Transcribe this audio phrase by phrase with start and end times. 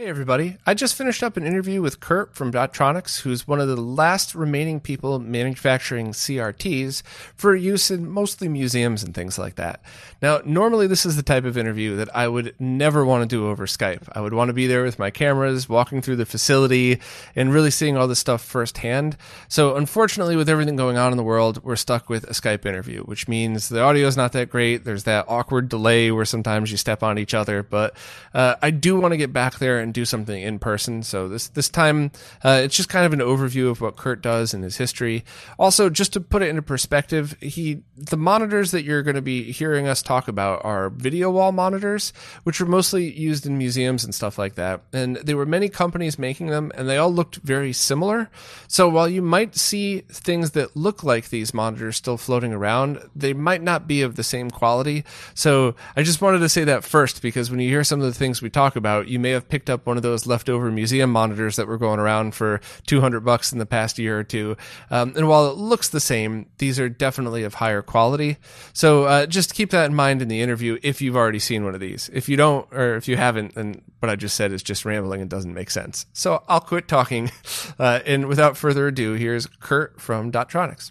[0.00, 0.58] Hey, everybody.
[0.64, 4.32] I just finished up an interview with Kurt from Dotronix, who's one of the last
[4.32, 7.02] remaining people manufacturing CRTs
[7.34, 9.82] for use in mostly museums and things like that.
[10.22, 13.48] Now, normally, this is the type of interview that I would never want to do
[13.48, 14.08] over Skype.
[14.12, 17.00] I would want to be there with my cameras, walking through the facility,
[17.34, 19.16] and really seeing all this stuff firsthand.
[19.48, 23.02] So, unfortunately, with everything going on in the world, we're stuck with a Skype interview,
[23.02, 24.84] which means the audio is not that great.
[24.84, 27.64] There's that awkward delay where sometimes you step on each other.
[27.64, 27.96] But
[28.32, 31.02] uh, I do want to get back there and do something in person.
[31.02, 32.10] So this this time,
[32.44, 35.24] uh, it's just kind of an overview of what Kurt does and his history.
[35.58, 39.50] Also, just to put it into perspective, he the monitors that you're going to be
[39.50, 44.14] hearing us talk about are video wall monitors, which are mostly used in museums and
[44.14, 44.82] stuff like that.
[44.92, 48.28] And there were many companies making them, and they all looked very similar.
[48.66, 53.32] So while you might see things that look like these monitors still floating around, they
[53.32, 55.04] might not be of the same quality.
[55.34, 58.12] So I just wanted to say that first because when you hear some of the
[58.18, 61.10] things we talk about, you may have picked up up one of those leftover museum
[61.10, 64.56] monitors that were going around for 200 bucks in the past year or two.
[64.90, 68.36] Um, and while it looks the same, these are definitely of higher quality.
[68.72, 71.74] So uh, just keep that in mind in the interview if you've already seen one
[71.74, 72.10] of these.
[72.12, 75.20] If you don't, or if you haven't, then what I just said is just rambling
[75.20, 76.06] and doesn't make sense.
[76.12, 77.30] So I'll quit talking.
[77.78, 80.90] Uh, and without further ado, here's Kurt from Dotronix.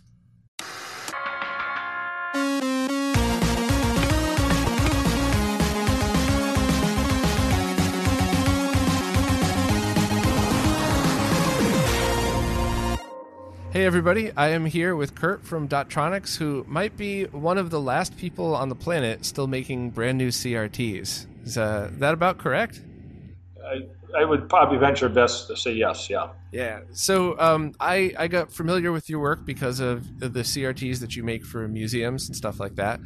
[13.77, 14.31] Hey, everybody.
[14.35, 18.55] I am here with Kurt from Dotronix, who might be one of the last people
[18.55, 21.27] on the planet still making brand new CRTs.
[21.45, 22.81] Is uh, that about correct?
[23.63, 23.85] I,
[24.17, 26.29] I would probably venture best to say yes, yeah.
[26.51, 26.79] Yeah.
[26.93, 31.21] So um, I, I got familiar with your work because of the CRTs that you
[31.21, 32.99] make for museums and stuff like that.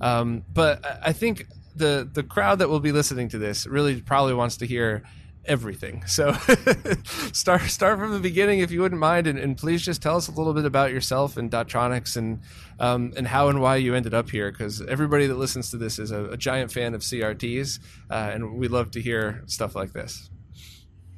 [0.00, 4.34] Um, but I think the, the crowd that will be listening to this really probably
[4.34, 5.04] wants to hear
[5.46, 6.04] everything.
[6.06, 6.32] So
[7.32, 10.28] start start from the beginning if you wouldn't mind, and, and, please just tell us
[10.28, 12.40] a little bit about yourself and Dotronix and
[12.78, 14.50] um, and how and why you ended up here.
[14.50, 17.78] Because everybody that listens to this is a, a giant fan of CRTs,
[18.10, 20.30] uh, and we love to hear stuff like this.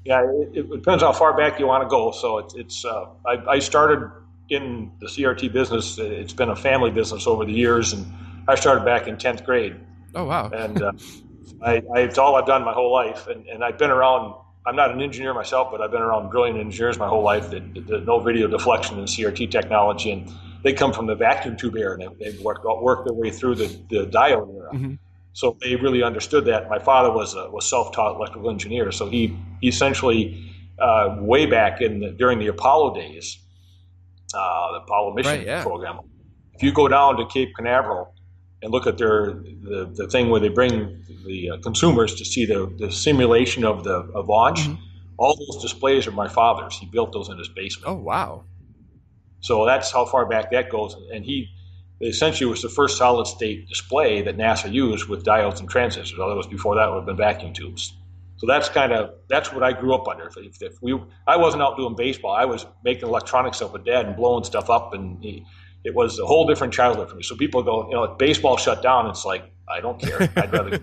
[0.04, 2.12] Yeah, it, it, depends how far back you want to go.
[2.12, 4.10] So it, it's uh, I, I started
[4.48, 5.98] in the CRT business.
[5.98, 8.06] It's been a family business over the years, and
[8.46, 9.76] I started back in tenth grade.
[10.14, 10.48] Oh wow!
[10.50, 10.92] And uh,
[11.62, 14.34] I, I, it's all I've done my whole life, and, and I've been around.
[14.66, 17.86] I'm not an engineer myself, but I've been around brilliant engineers my whole life that,
[17.86, 20.30] that know video deflection and CRT technology, and
[20.62, 23.54] they come from the vacuum tube era, and they, have worked, worked their way through
[23.54, 24.70] the, the diode era.
[24.74, 24.94] Mm-hmm.
[25.32, 26.68] So they really understood that.
[26.68, 31.80] My father was a, was self-taught electrical engineer, so he, he essentially uh, way back
[31.80, 33.38] in the, during the Apollo days,
[34.34, 35.62] uh, the Apollo mission right, yeah.
[35.62, 36.00] program.
[36.54, 38.14] If you go down to Cape Canaveral
[38.62, 42.44] and look at their the, the thing where they bring the uh, consumers to see
[42.44, 44.60] the, the simulation of the of launch.
[44.60, 44.82] Mm-hmm.
[45.18, 46.76] All those displays are my father's.
[46.78, 47.88] He built those in his basement.
[47.88, 48.44] Oh wow!
[49.40, 50.96] So that's how far back that goes.
[51.12, 51.48] And he
[52.00, 56.18] essentially was the first solid state display that NASA used with diodes and transistors.
[56.20, 57.94] Otherwise, before that would have been vacuum tubes.
[58.36, 60.30] So that's kind of that's what I grew up under.
[60.36, 62.32] If, if, we, I wasn't out doing baseball.
[62.32, 65.44] I was making electronics up with Dad and blowing stuff up, and he,
[65.84, 67.22] it was a whole different childhood for me.
[67.22, 69.08] So people go, you know, baseball shut down.
[69.08, 70.30] It's like I don't care.
[70.36, 70.80] I'd rather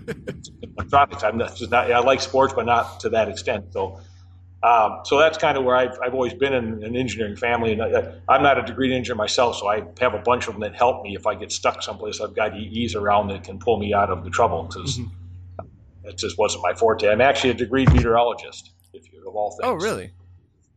[0.76, 1.22] electronics.
[1.22, 1.90] I'm not, just not.
[1.90, 3.72] I like sports, but not to that extent.
[3.72, 4.00] So,
[4.62, 7.82] um, so that's kind of where I've, I've always been in an engineering family, and
[7.82, 10.74] I, I'm not a degree engineer myself, so I have a bunch of them that
[10.74, 12.20] help me if I get stuck someplace.
[12.20, 15.66] I've got EEs around that can pull me out of the trouble because mm-hmm.
[16.04, 17.08] it just wasn't my forte.
[17.08, 19.60] I'm actually a degree meteorologist, if you of all things.
[19.62, 20.12] Oh, really?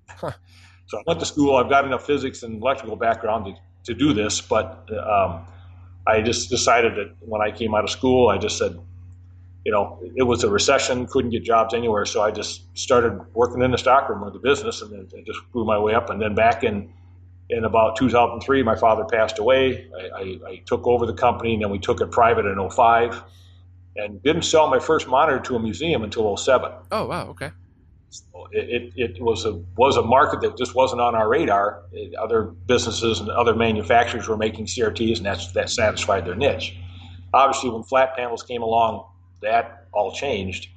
[0.07, 0.31] Huh.
[0.88, 1.56] So I went to school.
[1.56, 3.54] I've got enough physics and electrical background to,
[3.84, 5.46] to do this, but um,
[6.06, 8.80] I just decided that when I came out of school, I just said,
[9.66, 13.62] you know, it was a recession, couldn't get jobs anywhere, so I just started working
[13.62, 16.10] in the stockroom of the business, and then I just grew my way up.
[16.10, 16.92] And then back in
[17.50, 19.90] in about 2003, my father passed away.
[20.00, 23.24] I, I, I took over the company, and then we took it private in 05,
[23.96, 26.72] and didn't sell my first monitor to a museum until 07.
[26.92, 27.52] Oh wow, okay
[28.52, 31.84] it, it, it, was a was a market that just wasn't on our radar.
[31.92, 36.76] It, other businesses and other manufacturers were making CRTs, and that's that satisfied their niche.
[37.34, 39.06] Obviously, when flat panels came along,
[39.42, 40.70] that all changed.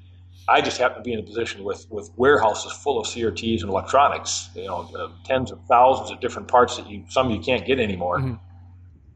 [0.49, 3.71] I just happened to be in a position with, with warehouses full of CRTs and
[3.71, 7.65] electronics, you know, uh, tens of thousands of different parts that you some you can't
[7.65, 8.19] get anymore.
[8.19, 8.35] Mm-hmm.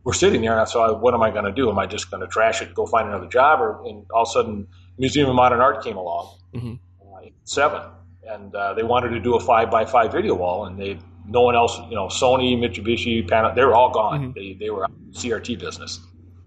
[0.05, 1.69] We're sitting there, and so what am I going to do?
[1.69, 4.29] Am I just going to trash it, go find another job, or and all of
[4.29, 4.69] a sudden,
[4.99, 6.75] Museum of Modern Art came along, mm-hmm.
[7.03, 7.83] uh, seven,
[8.29, 11.43] and uh, they wanted to do a five by five video wall, and they no
[11.43, 14.21] one else, you know, Sony, Mitsubishi, Panasonic, they were all gone.
[14.21, 14.33] Mm-hmm.
[14.33, 16.01] They they were CRT business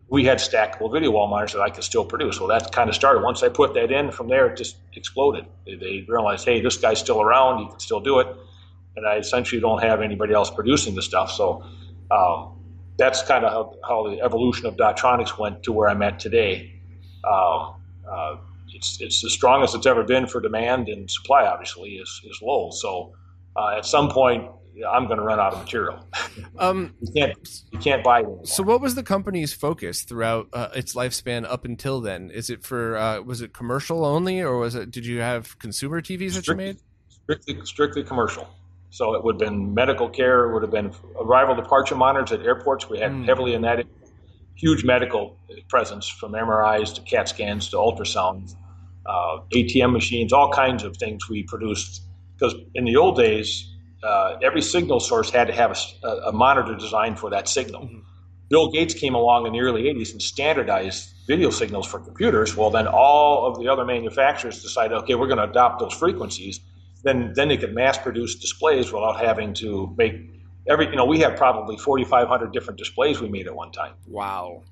[0.10, 2.40] we had stackable video wall monitors that I could still produce.
[2.40, 3.22] Well, that kind of started.
[3.22, 5.46] Once I put that in, from there it just exploded.
[5.66, 7.60] They, they realized, hey, this guy's still around.
[7.60, 8.28] He can still do it.
[8.96, 11.32] And I essentially don't have anybody else producing the stuff.
[11.32, 11.64] So
[12.10, 12.58] um,
[12.98, 16.74] that's kind of how, how, the evolution of Dotronix went to where I'm at today.
[17.24, 17.76] Um,
[18.10, 18.38] uh,
[18.74, 22.72] it's, it's the strongest it's ever been for demand and supply, obviously, is, is low.
[22.72, 23.14] So
[23.56, 24.50] uh, at some point,
[24.88, 26.06] I'm going to run out of material.
[26.58, 27.38] Um, you can't
[27.72, 28.48] you can't buy it.
[28.48, 32.32] So, what was the company's focus throughout uh, its lifespan up until then?
[32.32, 34.92] Is it for uh, was it commercial only, or was it?
[34.92, 36.78] Did you have consumer TVs that you made?
[37.08, 38.50] Strictly strictly commercial.
[38.90, 40.50] So it would have been medical care.
[40.50, 42.90] It would have been arrival departure monitors at airports.
[42.90, 43.26] We had mm.
[43.26, 43.86] heavily in that
[44.60, 45.38] huge medical
[45.70, 48.56] presence from MRIs to CAT scans to ultrasounds,
[49.06, 52.04] uh, ATM machines, all kinds of things we produced.
[52.36, 53.74] Because in the old days,
[54.04, 57.84] uh, every signal source had to have a, a monitor designed for that signal.
[57.84, 58.00] Mm-hmm.
[58.50, 62.58] Bill Gates came along in the early 80s and standardized video signals for computers.
[62.58, 66.60] Well, then all of the other manufacturers decided, okay, we're going to adopt those frequencies.
[67.04, 70.39] Then, then they could mass produce displays without having to make
[70.70, 73.94] every, you know, we had probably 4,500 different displays we made at one time.
[74.08, 74.64] Wow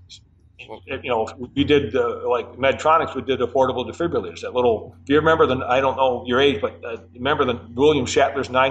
[0.59, 3.15] you know, we did uh, like Medtronics.
[3.15, 4.41] We did affordable defibrillators.
[4.41, 4.95] That little.
[5.05, 5.57] Do you remember the?
[5.57, 8.05] I don't know your age, but uh, remember the William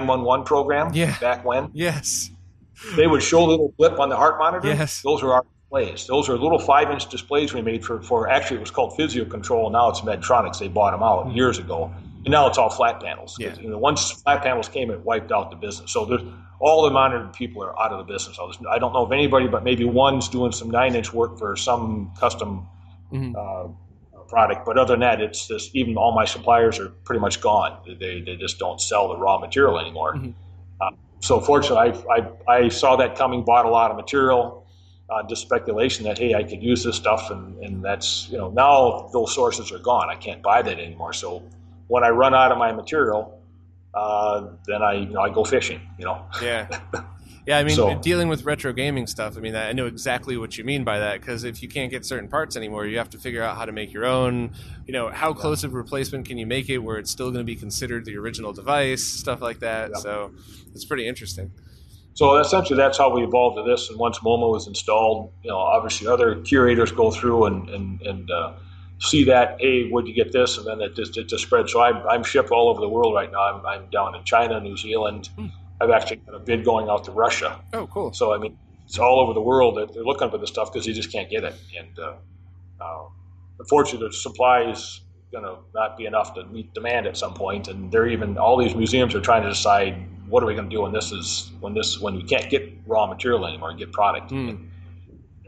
[0.07, 0.93] one one program?
[0.93, 1.17] Yeah.
[1.19, 1.69] Back when?
[1.73, 2.31] Yes.
[2.95, 4.67] They would show a little blip on the heart monitor.
[4.67, 5.01] Yes.
[5.01, 6.05] Those are our displays.
[6.05, 8.29] Those are little five inch displays we made for for.
[8.29, 9.69] Actually, it was called Physio Control.
[9.69, 10.59] Now it's Medtronics.
[10.59, 11.35] They bought them out mm-hmm.
[11.35, 11.91] years ago.
[12.27, 13.37] And now it's all flat panels.
[13.39, 13.55] Yeah.
[13.57, 15.93] You know, once flat panels came, it wiped out the business.
[15.93, 16.23] So there's
[16.59, 18.37] all the monitored people are out of the business.
[18.69, 22.11] I don't know of anybody, but maybe one's doing some nine inch work for some
[22.19, 22.67] custom
[23.13, 23.33] mm-hmm.
[23.33, 24.65] uh, product.
[24.65, 27.81] But other than that, it's just even all my suppliers are pretty much gone.
[27.97, 30.15] They, they just don't sell the raw material anymore.
[30.15, 30.31] Mm-hmm.
[30.81, 30.91] Uh,
[31.21, 34.67] so fortunately, I, I, I, saw that coming, bought a lot of material.
[35.09, 38.49] Uh, just speculation that hey, I could use this stuff, and, and that's you know
[38.49, 40.09] now those sources are gone.
[40.09, 41.13] I can't buy that anymore.
[41.13, 41.43] So
[41.87, 43.41] when I run out of my material,
[43.93, 45.81] uh, then I you know I go fishing.
[45.97, 46.25] You know.
[46.41, 46.67] Yeah.
[47.47, 49.37] Yeah, I mean, so, dealing with retro gaming stuff.
[49.37, 52.05] I mean, I know exactly what you mean by that because if you can't get
[52.05, 54.51] certain parts anymore, you have to figure out how to make your own.
[54.85, 57.49] You know, how close of replacement can you make it where it's still going to
[57.49, 59.91] be considered the original device, stuff like that.
[59.93, 59.99] Yeah.
[60.01, 60.33] So
[60.75, 61.53] it's pretty interesting.
[62.15, 63.89] So essentially, that's how we evolved to this.
[63.89, 68.29] And once MoMA was installed, you know, obviously other curators go through and and and
[68.29, 68.53] uh,
[68.99, 70.57] see that, hey, would you get this?
[70.57, 71.71] And then it just, it just spreads.
[71.71, 73.41] So I'm, I'm shipped all over the world right now.
[73.41, 75.29] I'm, I'm down in China, New Zealand.
[75.35, 75.47] Hmm.
[75.79, 77.59] I've actually got a bid going out to Russia.
[77.73, 78.11] Oh, cool.
[78.13, 79.77] So, I mean, it's all over the world.
[79.77, 81.53] That they're looking for this stuff because you just can't get it.
[81.77, 82.13] And uh,
[82.81, 83.03] uh,
[83.59, 85.01] unfortunately, the supply is
[85.31, 87.67] going to not be enough to meet demand at some point.
[87.67, 89.95] And they're even, all these museums are trying to decide
[90.27, 92.73] what are we going to do when this is, when this, when we can't get
[92.87, 94.31] raw material anymore and get product.
[94.31, 94.49] Hmm.
[94.49, 94.71] And,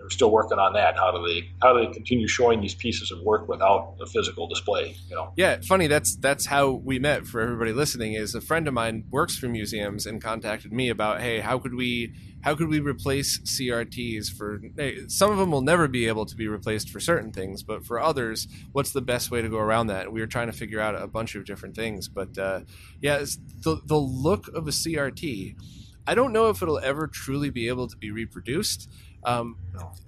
[0.10, 0.98] we're still working on that.
[0.98, 4.48] How do they how do they continue showing these pieces of work without a physical
[4.48, 4.96] display?
[5.08, 5.34] You know.
[5.36, 5.86] Yeah, funny.
[5.86, 7.28] That's that's how we met.
[7.28, 11.22] For everybody listening, is a friend of mine works for museums and contacted me about,
[11.22, 14.62] hey, how could we how could we replace CRTs for
[15.08, 18.00] some of them will never be able to be replaced for certain things, but for
[18.00, 20.12] others, what's the best way to go around that?
[20.12, 22.62] We were trying to figure out a bunch of different things, but uh,
[23.00, 23.20] yeah,
[23.62, 25.56] the the look of a CRT.
[26.08, 28.90] I don't know if it'll ever truly be able to be reproduced
[29.24, 29.58] um,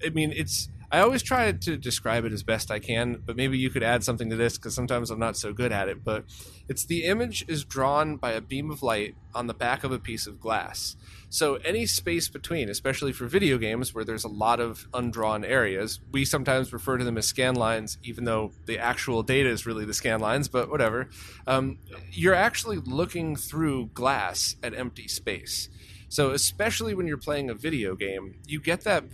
[0.03, 0.69] I mean, it's.
[0.93, 4.03] I always try to describe it as best I can, but maybe you could add
[4.03, 6.03] something to this because sometimes I'm not so good at it.
[6.03, 6.25] But
[6.67, 9.99] it's the image is drawn by a beam of light on the back of a
[9.99, 10.97] piece of glass.
[11.29, 16.01] So any space between, especially for video games where there's a lot of undrawn areas,
[16.11, 19.85] we sometimes refer to them as scan lines, even though the actual data is really
[19.85, 20.49] the scan lines.
[20.49, 21.09] But whatever,
[21.47, 21.77] um,
[22.11, 25.69] you're actually looking through glass at empty space.
[26.11, 29.05] So especially when you're playing a video game, you get that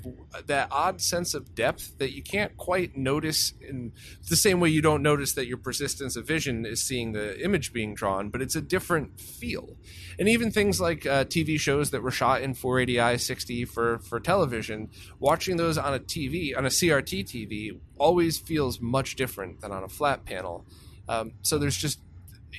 [0.47, 3.91] that odd sense of depth that you can't quite notice in
[4.27, 7.71] the same way you don't notice that your persistence of vision is seeing the image
[7.71, 9.77] being drawn, but it's a different feel.
[10.17, 14.19] And even things like uh, TV shows that were shot in 480i 60 for for
[14.19, 14.89] television,
[15.19, 19.83] watching those on a TV on a CRT TV always feels much different than on
[19.83, 20.65] a flat panel.
[21.07, 21.99] Um, so there's just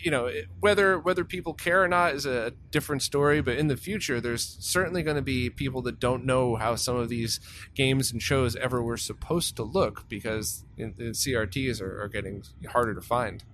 [0.02, 0.30] you know
[0.60, 4.56] whether whether people care or not is a different story but in the future there's
[4.60, 7.40] certainly going to be people that don't know how some of these
[7.74, 12.42] games and shows ever were supposed to look because in, in crts are, are, getting
[12.70, 13.44] harder to find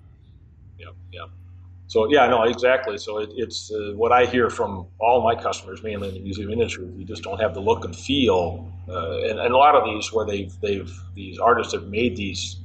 [0.79, 1.26] yeah, yeah.
[1.87, 2.99] So yeah, no, exactly.
[2.99, 6.50] So it, it's uh, what I hear from all my customers, mainly in the museum
[6.50, 6.87] industry.
[6.97, 10.12] You just don't have the look and feel, uh, and, and, a lot of these
[10.12, 12.57] where they've they've these artists have made these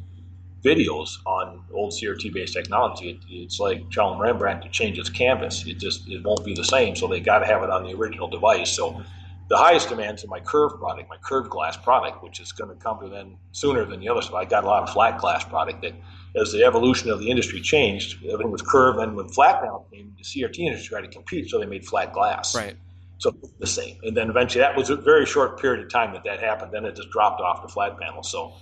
[0.63, 3.11] videos on old CRT based technology.
[3.11, 5.65] It, it's like telling Rembrandt to change its canvas.
[5.65, 6.95] It just it won't be the same.
[6.95, 8.71] So they got to have it on the original device.
[8.71, 9.01] So
[9.49, 12.75] the highest demands in my curved product, my curved glass product, which is going to
[12.75, 14.35] come to then sooner than the other stuff.
[14.35, 15.93] I got a lot of flat glass product that,
[16.35, 18.99] as the evolution of the industry changed, everything was curved.
[18.99, 22.13] And when flat panel came, the CRT industry tried to compete, so they made flat
[22.13, 22.55] glass.
[22.55, 22.75] Right.
[23.17, 23.97] So the same.
[24.03, 26.71] And then eventually, that was a very short period of time that that happened.
[26.71, 28.23] Then it just dropped off the flat panel.
[28.23, 28.53] So.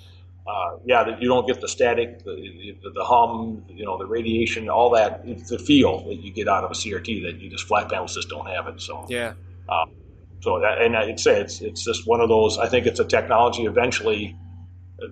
[0.47, 4.69] Uh, yeah, you don't get the static, the, the, the, hum, you know, the radiation,
[4.69, 7.89] all that, the feel that you get out of a CRT that you just flat
[7.89, 8.79] panels just don't have it.
[8.79, 9.33] So yeah,
[9.67, 9.91] um,
[10.39, 12.57] so, that, and I'd say it's it's just one of those.
[12.57, 14.37] I think it's a technology eventually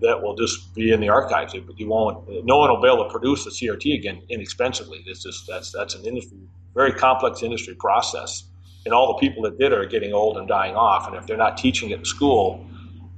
[0.01, 1.53] that will just be in the archives.
[1.53, 2.45] But you won't.
[2.45, 5.03] No one will be able to produce the CRT again inexpensively.
[5.05, 6.37] It's just that's that's an industry,
[6.73, 8.43] very complex industry process,
[8.85, 11.07] and all the people that did are getting old and dying off.
[11.07, 12.65] And if they're not teaching it in school,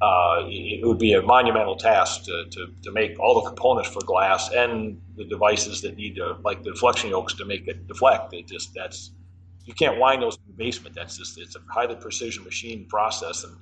[0.02, 4.00] uh, it would be a monumental task to, to, to make all the components for
[4.02, 8.34] glass and the devices that need to, like the deflection yokes, to make it deflect.
[8.34, 9.12] It just that's
[9.66, 10.96] you can't wind those in the basement.
[10.96, 13.58] That's just it's a highly precision machine process, and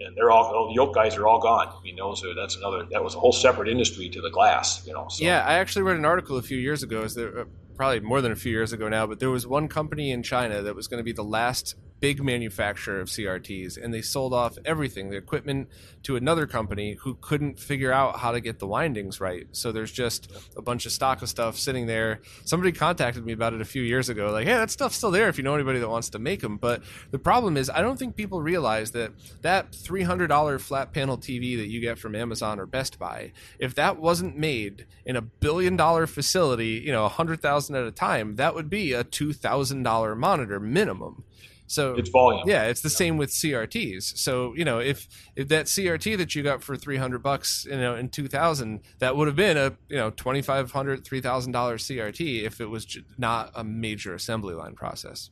[0.00, 1.68] and they're all the yoke guys are all gone.
[1.68, 4.84] I mean, those are that's another that was a whole separate industry to the glass.
[4.86, 5.06] You know.
[5.08, 5.24] So.
[5.24, 7.02] Yeah, I actually read an article a few years ago.
[7.02, 7.44] Is there uh,
[7.76, 9.06] probably more than a few years ago now?
[9.06, 12.22] But there was one company in China that was going to be the last big
[12.22, 15.68] manufacturer of CRTs, and they sold off everything, the equipment,
[16.02, 19.46] to another company who couldn't figure out how to get the windings right.
[19.52, 22.20] So there's just a bunch of stock of stuff sitting there.
[22.44, 25.28] Somebody contacted me about it a few years ago, like, hey, that stuff's still there
[25.28, 26.56] if you know anybody that wants to make them.
[26.56, 31.56] But the problem is, I don't think people realize that that $300 flat panel TV
[31.58, 35.76] that you get from Amazon or Best Buy, if that wasn't made in a billion
[35.76, 41.24] dollar facility, you know, 100,000 at a time, that would be a $2,000 monitor minimum.
[41.70, 42.48] So it's volume.
[42.48, 42.96] Yeah, it's the yeah.
[42.96, 44.18] same with CRTs.
[44.18, 47.76] So you know, if if that CRT that you got for three hundred bucks, you
[47.76, 51.20] know, in two thousand, that would have been a you know twenty five hundred, three
[51.20, 55.30] thousand dollars CRT if it was not a major assembly line process.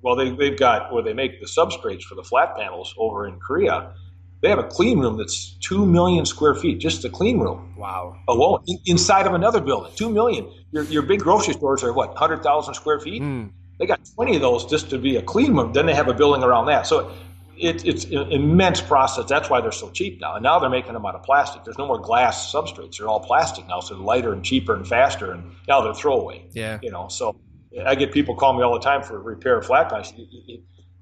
[0.00, 3.38] Well, they they've got where they make the substrates for the flat panels over in
[3.38, 3.92] Korea.
[4.40, 7.74] They have a clean room that's two million square feet, just the clean room.
[7.76, 8.16] Wow.
[8.28, 10.50] Alone inside of another building, two million.
[10.70, 13.20] Your your big grocery stores are what, hundred thousand square feet.
[13.20, 15.72] Mm they got 20 of those just to be a clean room.
[15.72, 16.86] Then they have a building around that.
[16.86, 17.12] So
[17.56, 19.26] it, it's an immense process.
[19.26, 20.34] That's why they're so cheap now.
[20.34, 21.64] And now they're making them out of plastic.
[21.64, 22.98] There's no more glass substrates.
[22.98, 23.80] They're all plastic now.
[23.80, 25.32] So they're lighter and cheaper and faster.
[25.32, 26.44] And now they're throwaway.
[26.52, 26.78] Yeah.
[26.82, 27.36] You know, so
[27.84, 30.12] I get people call me all the time for repair flat panels.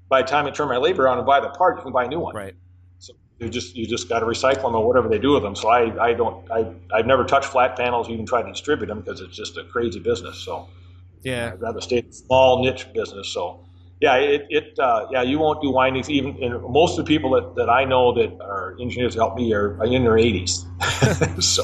[0.09, 2.05] By the time I turn my labor on and buy the part, you can buy
[2.05, 2.35] a new one.
[2.35, 2.55] Right.
[2.99, 5.55] So you just you just got to recycle them or whatever they do with them.
[5.55, 9.01] So I, I don't I I've never touched flat panels, even tried to distribute them
[9.01, 10.37] because it's just a crazy business.
[10.37, 10.67] So
[11.23, 13.29] yeah, I'd rather stay in a small niche business.
[13.29, 13.65] So,
[14.01, 16.09] yeah, it, it uh, yeah, you won't do windings.
[16.09, 19.53] Even and most of the people that, that I know that are engineers help me
[19.53, 20.65] are, in their 80s.
[21.43, 21.63] so,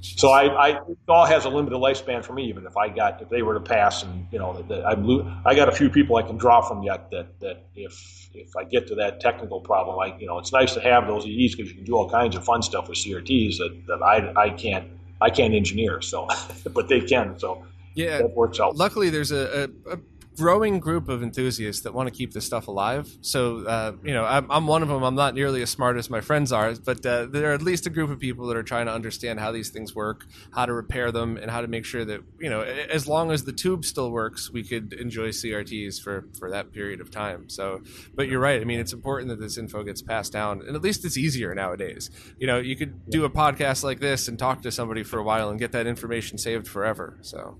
[0.00, 2.44] so I, I, it all has a limited lifespan for me.
[2.46, 5.54] Even if I got if they were to pass, and you know, that I I
[5.54, 8.88] got a few people I can draw from yet that that if if I get
[8.88, 11.76] to that technical problem, I you know, it's nice to have those EEs because you
[11.76, 15.30] can do all kinds of fun stuff with CRTs that, that I I can't I
[15.30, 16.00] can't engineer.
[16.00, 16.26] So,
[16.74, 17.38] but they can.
[17.38, 18.76] So yeah, that works out.
[18.76, 19.98] Luckily, there's a, a, a
[20.40, 23.18] growing group of enthusiasts that want to keep this stuff alive.
[23.20, 25.02] So, uh, you know, I'm, I'm, one of them.
[25.02, 27.86] I'm not nearly as smart as my friends are, but uh, there are at least
[27.86, 30.72] a group of people that are trying to understand how these things work, how to
[30.72, 33.84] repair them, and how to make sure that, you know, as long as the tube
[33.84, 37.50] still works, we could enjoy CRTs for, for that period of time.
[37.50, 37.82] So,
[38.14, 38.60] but you're right.
[38.60, 41.54] I mean, it's important that this info gets passed down, and at least it's easier
[41.54, 42.10] nowadays.
[42.38, 45.22] You know, you could do a podcast like this and talk to somebody for a
[45.22, 47.18] while and get that information saved forever.
[47.20, 47.58] So,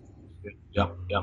[0.73, 1.23] yeah, yeah.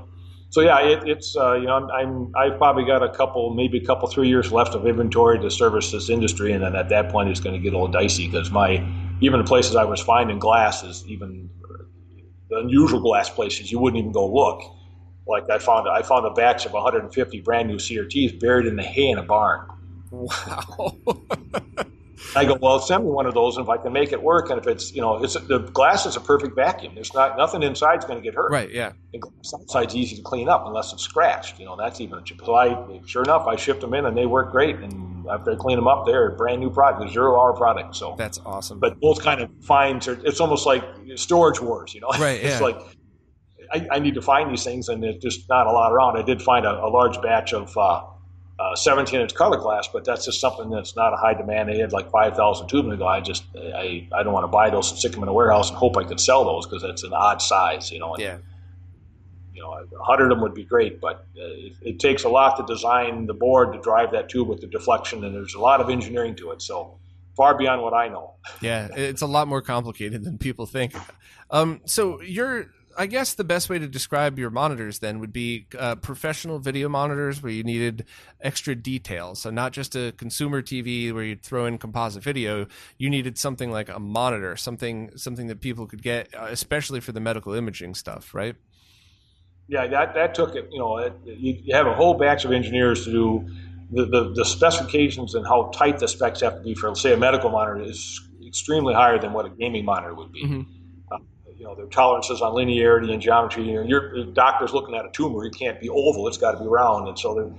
[0.49, 3.77] So yeah, it, it's uh, you know I'm, I'm I've probably got a couple, maybe
[3.77, 7.09] a couple, three years left of inventory to service this industry, and then at that
[7.09, 8.85] point it's going to get a little dicey because my
[9.19, 11.49] even the places I was finding glass is even
[12.49, 14.61] the unusual glass places you wouldn't even go look.
[15.27, 18.83] Like I found I found a batch of 150 brand new CRTs buried in the
[18.83, 19.67] hay in a barn.
[20.11, 20.95] Wow.
[22.37, 24.49] I go, well, send me one of those, and if I can make it work,
[24.49, 26.95] and if it's, you know, it's the glass is a perfect vacuum.
[26.95, 28.51] There's not nothing inside is going to get hurt.
[28.51, 28.71] Right.
[28.71, 28.93] Yeah.
[29.13, 31.59] And outside's easy to clean up unless it's scratched.
[31.59, 32.19] You know, that's even.
[32.19, 32.41] A chip.
[32.45, 34.75] So I, sure enough, I shipped them in, and they work great.
[34.77, 37.95] And after I clean them up, they're a brand new product, zero hour product.
[37.95, 38.79] So that's awesome.
[38.79, 40.83] But those kind of finds are, it's almost like
[41.15, 41.93] storage wars.
[41.93, 42.41] You know, right?
[42.41, 42.59] it's yeah.
[42.59, 42.79] like.
[43.69, 46.15] I, I, need to find these things, and there's just not a lot around.
[46.17, 48.01] I did find a, a large batch of uh,
[48.77, 51.69] 17 inch color glass, but that's just something that's not a high demand.
[51.69, 53.07] They had like 5,000 tubing ago.
[53.07, 55.69] I just, I, I don't want to buy those and stick them in a warehouse
[55.69, 58.13] and hope I could sell those because it's an odd size, you know.
[58.13, 58.37] And, yeah.
[59.53, 62.57] You know, 100 of them would be great, but uh, it, it, takes a lot
[62.57, 65.81] to design the board to drive that tube with the deflection, and there's a lot
[65.81, 66.61] of engineering to it.
[66.61, 66.99] So
[67.35, 68.33] far beyond what I know.
[68.61, 70.93] Yeah, it's a lot more complicated than people think.
[71.49, 72.67] Um, so you're
[72.99, 76.89] I guess the best way to describe your monitors then would be uh, professional video
[76.89, 78.05] monitors where you needed
[78.41, 79.39] extra details.
[79.39, 82.65] So not just a consumer TV where you'd throw in composite video.
[82.97, 87.11] You needed something like a monitor, something something that people could get, uh, especially for
[87.11, 88.55] the medical imaging stuff, right?
[89.67, 90.67] Yeah, that that took it.
[90.71, 93.49] You know, it, you have a whole batch of engineers to do
[93.91, 97.17] the, the, the specifications and how tight the specs have to be for, say, a
[97.17, 100.43] medical monitor is extremely higher than what a gaming monitor would be.
[100.43, 100.76] Mm-hmm
[101.57, 103.63] you know, their tolerances on linearity and geometry.
[103.63, 106.59] You know, your doctor's looking at a tumor; it can't be oval; it's got to
[106.59, 107.51] be round, and so they're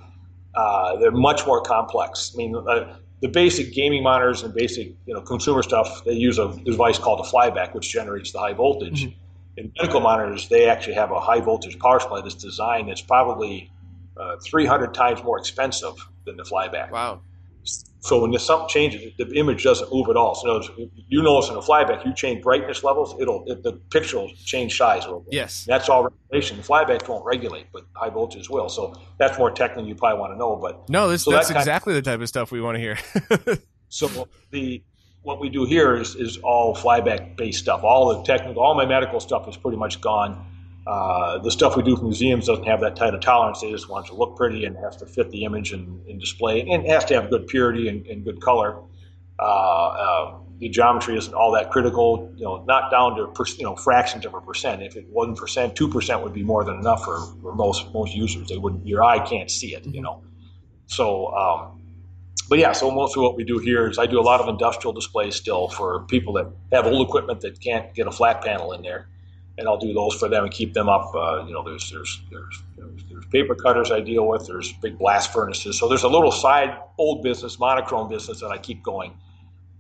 [0.55, 2.33] uh, they're much more complex.
[2.35, 6.39] I mean, uh, the basic gaming monitors and basic you know consumer stuff they use
[6.39, 9.05] a device called a flyback, which generates the high voltage.
[9.05, 9.19] Mm-hmm.
[9.57, 13.73] In medical monitors, they actually have a high voltage power supply that's designed that's probably
[14.17, 16.93] uh, 300 times more expensive than the flyback.
[16.93, 17.23] Wow.
[18.01, 20.35] So when the something changes, the image doesn't move at all.
[20.35, 20.63] So
[21.09, 24.77] you notice in a flyback, you change brightness levels, it'll it, the picture will change
[24.77, 25.35] size a little bit.
[25.35, 26.59] Yes, that's all regulation.
[26.59, 28.69] The flyback won't regulate, but high voltage will.
[28.69, 29.87] So that's more technical.
[29.87, 32.21] You probably want to know, but no, this, so that's that exactly of, the type
[32.21, 32.99] of stuff we want to hear.
[33.89, 34.83] so the
[35.23, 37.83] what we do here is is all flyback based stuff.
[37.83, 40.47] All the technical, all my medical stuff is pretty much gone
[40.89, 43.61] uh, the stuff we do for museums doesn't have that tight of tolerance.
[43.61, 46.19] They just want it to look pretty and has to fit the image and, and
[46.19, 48.81] display, and it has to have good purity and, and good color.
[49.39, 52.33] Uh, uh, the geometry isn't all that critical.
[52.37, 54.83] You know, not down to per, you know fractions of a percent.
[54.83, 58.15] If it one percent, two percent would be more than enough for, for most most
[58.15, 58.49] users.
[58.49, 58.87] They wouldn't.
[58.87, 59.85] Your eye can't see it.
[59.85, 60.03] You mm-hmm.
[60.05, 60.23] know.
[60.87, 61.83] So, um,
[62.49, 62.73] but yeah.
[62.73, 65.37] So most of what we do here is I do a lot of industrial displays
[65.37, 69.07] still for people that have old equipment that can't get a flat panel in there
[69.59, 71.13] and I'll do those for them and keep them up.
[71.15, 74.47] Uh, you know, there's, there's there's there's there's paper cutters I deal with.
[74.47, 75.79] There's big blast furnaces.
[75.79, 79.13] So there's a little side old business, monochrome business that I keep going.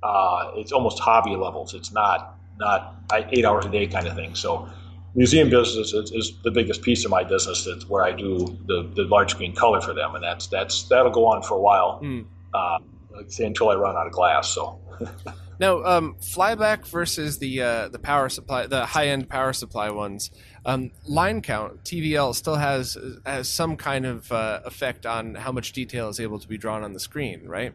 [0.02, 1.74] Uh, it's almost hobby levels.
[1.74, 4.34] It's not not eight hours a day kind of thing.
[4.34, 4.68] So
[5.14, 7.64] museum business is, is, the biggest piece of my business.
[7.64, 11.12] That's where I do the, the large screen color for them, and that's that's that'll
[11.12, 12.00] go on for a while.
[12.02, 12.26] Mm.
[12.52, 12.78] Uh,
[13.14, 14.48] like say until I run out of glass.
[14.48, 14.80] So.
[15.60, 20.30] Now, um, flyback versus the uh, the power supply, the high end power supply ones.
[20.64, 25.72] Um, line count TVL still has has some kind of uh, effect on how much
[25.72, 27.74] detail is able to be drawn on the screen, right?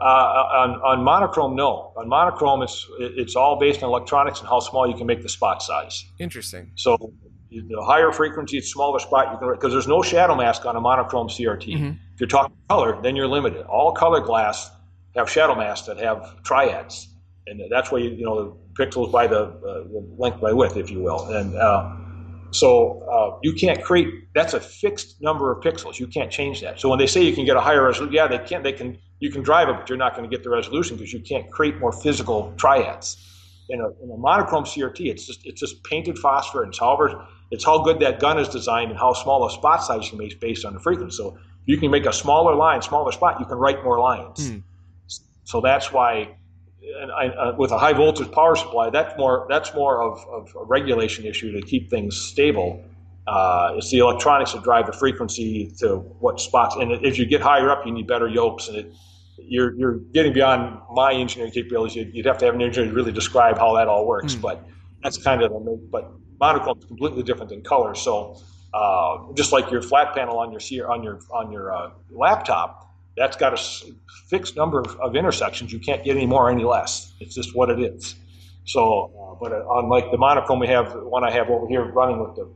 [0.00, 1.92] Uh, on, on monochrome, no.
[1.96, 5.28] On monochrome, it's it's all based on electronics and how small you can make the
[5.28, 6.04] spot size.
[6.18, 6.70] Interesting.
[6.76, 7.12] So
[7.50, 11.28] the higher frequency, smaller spot you can because there's no shadow mask on a monochrome
[11.28, 11.74] CRT.
[11.74, 11.90] Mm-hmm.
[12.14, 13.64] If you're talking color, then you're limited.
[13.66, 14.70] All color glass
[15.18, 17.08] have shadow masks that have triads,
[17.46, 19.84] and that's where you, you know the pixels by the, uh,
[20.16, 21.94] length by width, if you will, and uh,
[22.50, 24.08] so uh, you can't create.
[24.34, 25.98] That's a fixed number of pixels.
[25.98, 26.80] You can't change that.
[26.80, 28.62] So when they say you can get a higher resolution, yeah, they can.
[28.62, 28.98] They can.
[29.20, 31.50] You can drive it, but you're not going to get the resolution because you can't
[31.50, 33.24] create more physical triads.
[33.70, 37.64] In a, in a monochrome CRT, it's just it's just painted phosphor, and however it's
[37.64, 40.38] how good that gun is designed and how small a spot size you can make
[40.40, 41.16] based on the frequency.
[41.16, 44.50] So you can make a smaller line, smaller spot, you can write more lines.
[44.50, 44.62] Mm.
[45.48, 46.36] So that's why,
[47.16, 50.62] I, uh, with a high voltage power supply, that's more that's more of, of a
[50.62, 52.84] regulation issue to keep things stable.
[53.26, 56.76] Uh, it's the electronics that drive the frequency to what spots.
[56.76, 58.92] And as you get higher up, you need better yokes, and it,
[59.38, 61.96] you're you're getting beyond my engineering capabilities.
[61.96, 64.34] You'd, you'd, have to have an engineer to really describe how that all works.
[64.34, 64.42] Mm.
[64.42, 64.68] But
[65.02, 67.94] that's kind of the but monochrome is completely different than color.
[67.94, 68.38] So
[68.74, 72.87] uh, just like your flat panel on your on your on your uh, laptop
[73.18, 73.92] that's got a
[74.28, 75.72] fixed number of, of, intersections.
[75.72, 77.12] You can't get any more or any less.
[77.20, 78.14] It's just what it is.
[78.64, 81.84] So, uh, but uh, unlike the monochrome we have, the one I have over here
[81.84, 82.48] running with the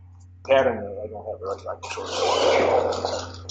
[0.46, 1.60] pattern, uh, I don't have it right.
[1.70, 3.42] I can show it.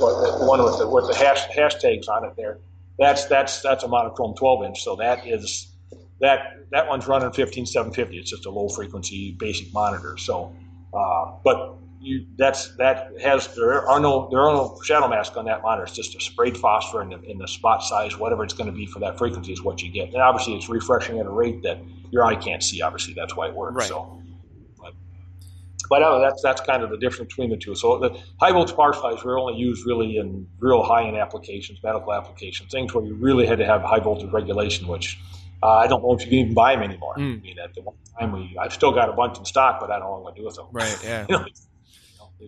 [0.00, 2.58] But the one with the with the hash, hashtags on it there,
[2.98, 4.82] that's that's that's a monochrome 12 inch.
[4.84, 5.72] So that is
[6.20, 8.18] that that one's running 15750.
[8.18, 10.16] It's just a low frequency basic monitor.
[10.18, 10.54] So,
[10.92, 15.44] uh, but you that's that has there are no there are no shadow masks on
[15.46, 15.84] that monitor.
[15.84, 18.76] It's just a sprayed phosphor in the, in the spot size, whatever it's going to
[18.76, 20.12] be for that frequency is what you get.
[20.12, 21.78] And obviously, it's refreshing at a rate that
[22.10, 22.82] your eye can't see.
[22.82, 23.74] Obviously, that's why it works.
[23.76, 23.88] Right.
[23.88, 24.22] So,
[24.80, 24.94] but,
[25.88, 27.74] but uh, that's that's kind of the difference between the two.
[27.74, 31.80] So the high voltage power supplies were only used really in real high end applications,
[31.82, 35.18] medical applications, things where you really had to have high voltage regulation, which.
[35.60, 37.16] Uh, I don't know if you can even buy them anymore.
[37.16, 37.38] Mm.
[37.38, 39.90] I mean, at the one time we, I've still got a bunch in stock, but
[39.90, 40.66] I don't know what to do with them.
[40.70, 40.96] Right.
[41.02, 41.26] Yeah.
[41.28, 41.46] you know,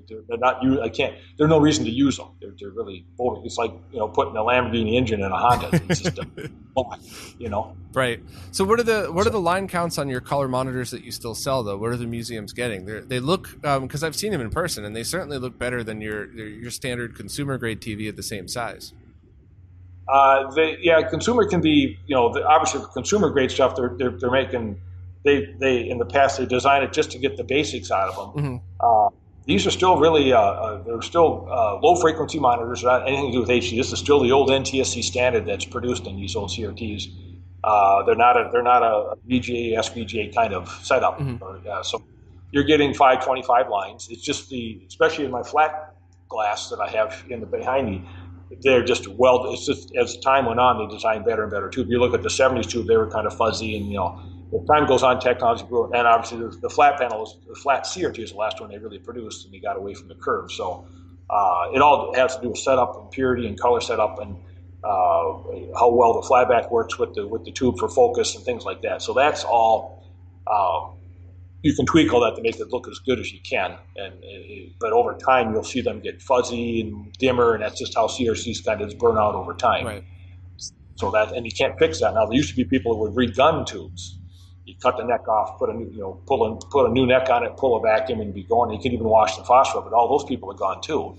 [0.09, 0.65] They're, they're not.
[0.83, 1.17] I can't.
[1.37, 2.29] There's no reason to use them.
[2.41, 3.05] They're, they're really.
[3.19, 5.71] It's like you know putting a Lamborghini engine in a Honda.
[5.89, 6.27] It's just a
[7.39, 7.77] you know.
[7.93, 8.23] Right.
[8.53, 11.11] So what are the what are the line counts on your color monitors that you
[11.11, 11.77] still sell though?
[11.77, 12.87] What are the museums getting?
[12.87, 15.83] They're, they look because um, I've seen them in person and they certainly look better
[15.83, 18.93] than your your standard consumer grade TV at the same size.
[20.11, 23.77] Uh, they, yeah, consumer can be, you know, the, obviously consumer grade stuff.
[23.77, 24.81] They're, they're, they're making,
[25.25, 28.35] they they in the past they designed it just to get the basics out of
[28.35, 28.45] them.
[28.45, 28.57] Mm-hmm.
[28.81, 29.11] Uh,
[29.51, 33.33] these are still really, uh, uh, they're still uh, low frequency monitors, not anything to
[33.33, 33.77] do with HD.
[33.77, 37.09] This is still the old NTSC standard that's produced in these old CRTs.
[37.65, 41.19] Uh, they're not a they're not a VGA SVGA kind of setup.
[41.19, 41.43] Mm-hmm.
[41.43, 42.01] Or, so
[42.53, 44.09] you're getting 525 lines.
[44.09, 45.95] It's just the especially in my flat
[46.29, 48.09] glass that I have in the behind me
[48.63, 49.53] they're just well.
[49.53, 51.89] It's just as time went on, they designed better and better tube.
[51.89, 54.21] You look at the '70s tube; they were kind of fuzzy, and you know,
[54.53, 58.19] as time goes on, technology grew, and obviously the, the flat panel, the flat CRT
[58.19, 60.51] is the last one they really produced, and they got away from the curve.
[60.51, 60.87] So
[61.29, 64.37] uh, it all has to do with setup and purity and color setup and
[64.83, 65.43] uh,
[65.79, 68.83] how well the flyback works with the with the tube for focus and things like
[68.83, 69.03] that.
[69.03, 70.05] So that's all.
[70.51, 70.97] Um,
[71.63, 73.77] you can tweak all that to make it look as good as you can.
[73.97, 77.95] And uh, but over time, you'll see them get fuzzy and dimmer, and that's just
[77.95, 79.87] how CRTs kind of burn out over time.
[79.87, 80.05] Right.
[80.97, 82.27] So that and you can't fix that now.
[82.27, 84.20] There used to be people who would regun tubes.
[84.71, 87.07] You cut the neck off, put a new, you know, pull a, put a new
[87.07, 88.71] neck on it, pull a vacuum, and be going.
[88.71, 91.17] You could even wash the phosphor, but all those people are gone too.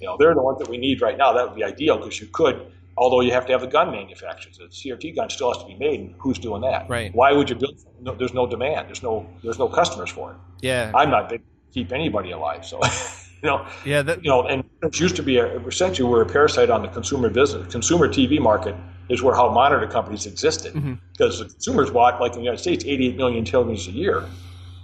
[0.00, 1.32] You know, they're the ones that we need right now.
[1.32, 4.58] That would be ideal because you could although you have to have the gun manufacturers.
[4.58, 6.90] The CRT gun still has to be made, and who's doing that?
[6.90, 7.14] Right.
[7.14, 7.76] Why would you build?
[8.00, 8.88] No, there's no demand.
[8.88, 10.36] There's no there's no customers for it.
[10.60, 10.90] Yeah.
[10.94, 12.80] I'm not big keep anybody alive, so
[13.42, 13.66] you know.
[13.84, 14.02] Yeah.
[14.02, 16.88] That, you know, and it used to be a, essentially we're a parasite on the
[16.88, 17.70] consumer business.
[17.70, 18.74] Consumer TV market
[19.08, 20.94] is where how monitor companies existed mm-hmm.
[21.12, 24.24] because the consumers watch, like in the United States 88 million televisions a year.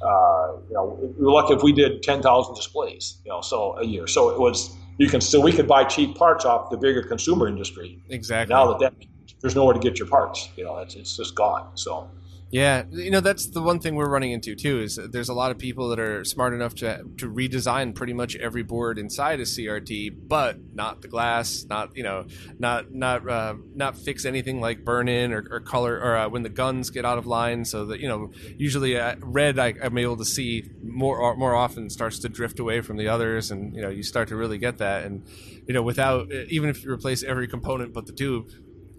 [0.03, 3.85] Uh, you know, we are lucky if we did 10,000 displays, you know, so a
[3.85, 4.07] year.
[4.07, 7.49] So it was you can still we could buy cheap parts off the bigger consumer
[7.49, 7.99] industry.
[8.11, 8.55] Exactly.
[8.55, 9.07] Now that, that
[9.41, 11.71] there's nowhere to get your parts, you know, it's it's just gone.
[11.75, 12.09] So
[12.51, 15.51] yeah, you know that's the one thing we're running into too is there's a lot
[15.51, 19.43] of people that are smart enough to to redesign pretty much every board inside a
[19.43, 22.27] CRT, but not the glass, not you know,
[22.59, 26.45] not not uh, not fix anything like burn in or, or color or uh, when
[26.45, 27.65] the guns get out of line.
[27.65, 31.91] So that you know, usually uh, red I, am able to see more more often
[31.91, 34.79] starts to drift away from the others, and you know you start to really get
[34.79, 35.05] that.
[35.05, 35.27] And
[35.67, 38.51] you know, without even if you replace every component but the tube,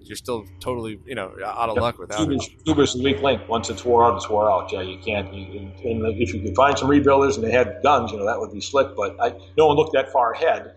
[0.07, 1.81] you're still totally you know out of yep.
[1.81, 2.65] luck without Tubers, it.
[2.65, 3.47] Tubers weak link.
[3.47, 4.71] Once it's wore out, it's wore out.
[4.71, 5.33] Yeah, you can't.
[5.33, 8.39] You, and if you could find some rebuilders and they had guns, you know that
[8.39, 8.95] would be slick.
[8.95, 10.75] But I, no one looked that far ahead.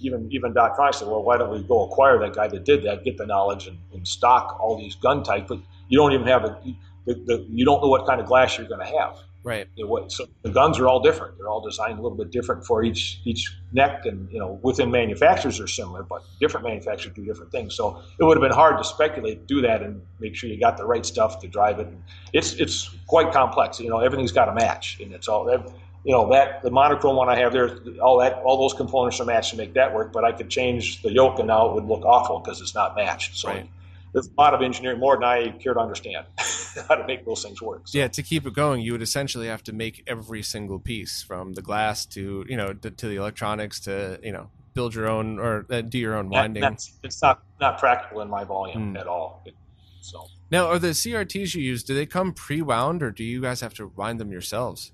[0.00, 3.04] Even even Dotronix said, well, why don't we go acquire that guy that did that,
[3.04, 5.58] get the knowledge and, and stock all these gun types, but
[5.88, 6.60] you don't even have a.
[7.06, 9.16] The, the, you don't know what kind of glass you're going to have.
[9.46, 9.68] Right.
[10.08, 11.38] So the guns are all different.
[11.38, 14.90] They're all designed a little bit different for each each neck, and you know within
[14.90, 17.76] manufacturers are similar, but different manufacturers do different things.
[17.76, 20.76] So it would have been hard to speculate, do that, and make sure you got
[20.76, 21.86] the right stuff to drive it.
[22.32, 23.78] It's it's quite complex.
[23.78, 25.64] You know everything's got to match, and it's all that.
[26.02, 29.26] you know that the monochrome one I have there, all that all those components are
[29.26, 30.12] matched to make that work.
[30.12, 32.96] But I could change the yoke, and now it would look awful because it's not
[32.96, 33.36] matched.
[33.36, 33.50] So.
[33.50, 33.70] Right
[34.12, 36.24] there's a lot of engineering more than I care to understand
[36.88, 37.88] how to make those things work.
[37.88, 37.98] So.
[37.98, 41.54] Yeah, to keep it going, you would essentially have to make every single piece from
[41.54, 45.38] the glass to you know to, to the electronics to you know build your own
[45.38, 46.60] or uh, do your own winding.
[46.62, 49.00] That, it's not not practical in my volume mm.
[49.00, 49.42] at all.
[49.46, 49.54] It,
[50.00, 51.82] so now, are the CRTs you use?
[51.82, 54.92] Do they come pre-wound, or do you guys have to wind them yourselves?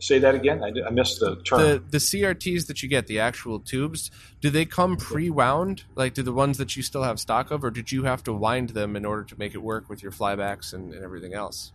[0.00, 0.64] Say that again.
[0.64, 1.60] I, I missed the term.
[1.60, 4.10] The, the CRTs that you get, the actual tubes,
[4.40, 5.84] do they come pre-wound?
[5.94, 8.32] Like, do the ones that you still have stock of, or did you have to
[8.32, 11.72] wind them in order to make it work with your flybacks and, and everything else?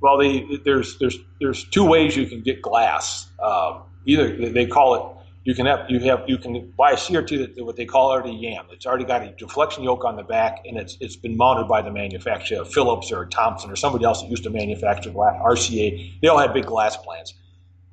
[0.00, 3.28] Well, the, there's there's there's two ways you can get glass.
[3.42, 5.15] Um, either they call it
[5.46, 8.32] you can have you have you can buy a CRT that what they call already
[8.32, 8.66] YAM.
[8.72, 11.82] It's already got a deflection yoke on the back, and it's it's been mounted by
[11.82, 15.40] the manufacturer, Philips or Thomson or somebody else that used to manufacture glass.
[15.40, 16.20] RCA.
[16.20, 17.34] They all had big glass plants.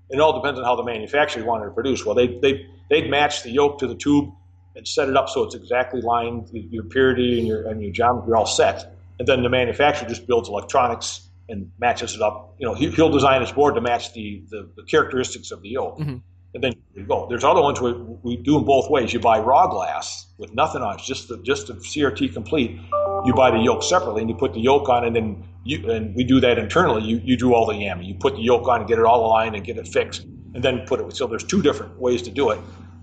[0.09, 2.03] It all depends on how the manufacturer wanted to produce.
[2.03, 4.31] Well, they they they'd match the yoke to the tube
[4.75, 6.49] and set it up so it's exactly lined.
[6.51, 10.25] Your purity and your and your geometry are all set, and then the manufacturer just
[10.25, 12.55] builds electronics and matches it up.
[12.57, 15.69] You know, he, will design his board to match the, the, the characteristics of the
[15.69, 15.99] yoke.
[15.99, 16.17] Mm-hmm
[16.53, 17.27] and then you go.
[17.29, 19.13] There's other ones where we do them both ways.
[19.13, 22.79] You buy raw glass with nothing on it, just the just the CRT complete.
[23.23, 26.15] You buy the yoke separately, and you put the yoke on, and then you and
[26.15, 27.03] we do that internally.
[27.03, 28.07] You you do all the yamming.
[28.07, 30.63] You put the yoke on and get it all aligned and get it fixed, and
[30.63, 31.15] then put it.
[31.15, 32.59] So there's two different ways to do it.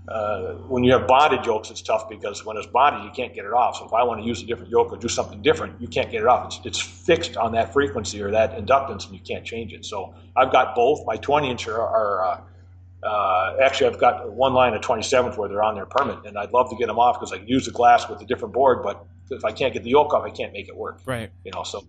[0.09, 3.45] uh, when you have bonded yokes, it's tough because when it's bonded, you can't get
[3.45, 3.77] it off.
[3.77, 6.11] So if I want to use a different yoke or do something different, you can't
[6.11, 6.47] get it off.
[6.47, 9.85] It's, it's fixed on that frequency or that inductance, and you can't change it.
[9.85, 11.05] So I've got both.
[11.05, 12.41] My 20 inch are, are uh,
[13.03, 16.51] uh, actually, I've got one line of 27s where they're on their permit, and I'd
[16.51, 18.83] love to get them off because I can use the glass with a different board.
[18.83, 20.99] But if I can't get the yoke off, I can't make it work.
[21.05, 21.31] Right.
[21.43, 21.83] You know, so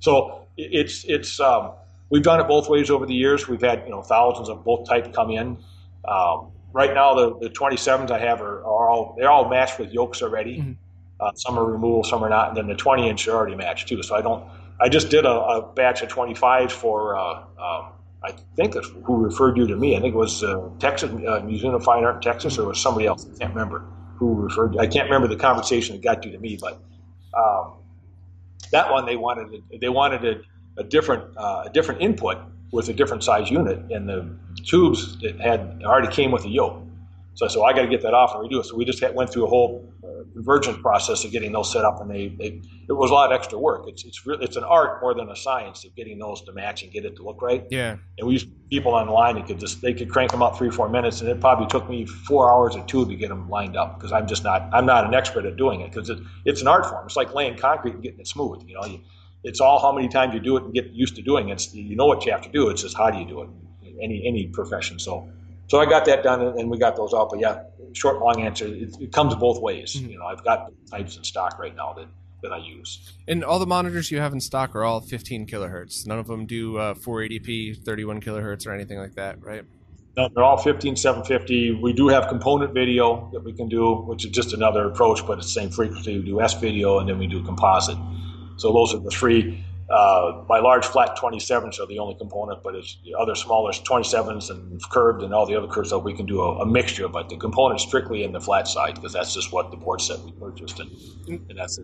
[0.00, 1.72] so it's it's um,
[2.10, 3.48] we've done it both ways over the years.
[3.48, 5.56] We've had you know thousands of both types come in.
[6.04, 9.92] Um, right now, the, the 27s I have are, are all they're all matched with
[9.92, 10.58] yokes already.
[10.58, 10.72] Mm-hmm.
[11.20, 13.88] Uh, some are removable, some are not, and then the 20 inch are already matched
[13.88, 14.02] too.
[14.02, 14.44] So I don't.
[14.80, 17.16] I just did a, a batch of 25s for.
[17.16, 17.92] Uh, um,
[18.24, 19.96] I think who referred you to me.
[19.96, 22.68] I think it was uh, Texas uh, Museum of Fine Art in Texas, or it
[22.68, 23.24] was somebody else.
[23.24, 23.84] I can't remember
[24.16, 24.76] who referred.
[24.78, 26.80] I can't remember the conversation that got you to me, but
[27.34, 27.74] um,
[28.72, 32.38] that one they wanted they wanted a, a different uh, a different input
[32.72, 36.82] with a different size unit, and the tubes that had already came with a yoke.
[37.38, 38.66] So I said, well, I got to get that off and redo it.
[38.66, 41.84] So we just had, went through a whole uh, convergence process of getting those set
[41.84, 43.84] up, and they, they it was a lot of extra work.
[43.86, 46.82] It's it's really it's an art more than a science of getting those to match
[46.82, 47.64] and get it to look right.
[47.70, 47.96] Yeah.
[48.18, 50.88] And we used people online that could just they could crank them up three four
[50.88, 53.96] minutes, and it probably took me four hours or two to get them lined up
[53.96, 56.66] because I'm just not I'm not an expert at doing it because it, it's an
[56.66, 57.06] art form.
[57.06, 58.64] It's like laying concrete and getting it smooth.
[58.66, 59.00] You know, you,
[59.44, 61.52] it's all how many times you do it and get used to doing it.
[61.52, 62.68] It's, you know what you have to do.
[62.68, 63.48] It's just how do you do it?
[64.02, 64.98] Any any profession.
[64.98, 65.30] So
[65.68, 67.30] so I got that done and we got those out.
[67.30, 69.94] But yeah, short long answer, it, it comes both ways.
[69.94, 70.10] Mm-hmm.
[70.10, 72.08] You know, I've got types in stock right now that
[72.42, 73.12] that I use.
[73.26, 76.06] And all the monitors you have in stock are all 15 kilohertz.
[76.06, 79.64] None of them do uh, 480p, 31 kilohertz, or anything like that, right?
[80.16, 81.80] No, they're all 15 750.
[81.82, 85.38] We do have component video that we can do, which is just another approach, but
[85.38, 86.18] it's the same frequency.
[86.18, 87.98] We do S video and then we do composite.
[88.56, 89.64] So those are the three.
[89.90, 94.50] Uh, my large flat 27s are the only component, but it's the other smaller 27s
[94.50, 97.08] and curved and all the other curves that we can do a, a mixture.
[97.08, 100.20] But the component strictly in the flat side because that's just what the board set
[100.20, 100.90] we purchased, and,
[101.26, 101.80] and that's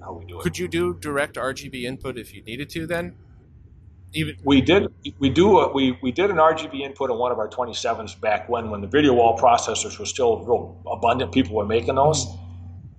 [0.00, 0.42] how we do it.
[0.42, 2.86] Could you do direct RGB input if you needed to?
[2.86, 3.16] Then,
[4.12, 7.38] even we did we do a, we we did an RGB input on one of
[7.38, 11.32] our 27s back when when the video wall processors were still real abundant.
[11.32, 12.26] People were making those.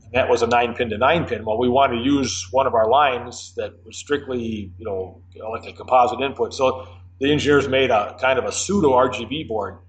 [0.08, 1.44] Mm-hmm that was a nine pin to nine pin.
[1.46, 5.66] Well, we wanted to use one of our lines that was strictly, you know, like
[5.66, 6.54] a composite input.
[6.54, 6.88] So
[7.20, 9.80] the engineers made a kind of a pseudo RGB board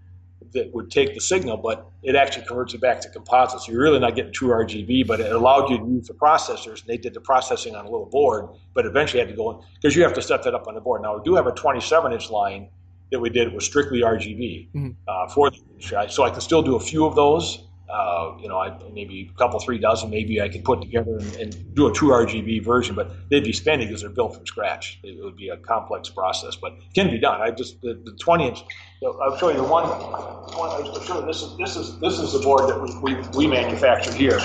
[0.55, 3.61] that would take the signal, but it actually converts it back to composite.
[3.61, 6.81] So you're really not getting true RGB, but it allowed you to use the processors.
[6.81, 9.67] And they did the processing on a little board, but eventually had to go in
[9.75, 11.03] because you have to set that up on the board.
[11.03, 12.69] Now we do have a 27 inch line
[13.11, 14.91] that we did was strictly RGB mm-hmm.
[15.07, 18.59] uh, for the so I can still do a few of those uh, you know,
[18.59, 21.93] I, maybe a couple, three dozen, maybe I could put together and, and do a
[21.93, 25.01] true RGB version, but they'd be spendy because they're built from scratch.
[25.03, 27.41] It would be a complex process, but it can be done.
[27.41, 28.65] I just the, the 20 inch.
[29.03, 29.85] I'll show you the one.
[29.89, 34.15] one show this is this is this is the board that we we, we manufactured
[34.15, 34.39] here,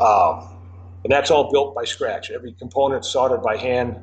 [0.00, 0.48] um,
[1.04, 2.30] and that's all built by scratch.
[2.30, 4.02] Every component soldered by hand.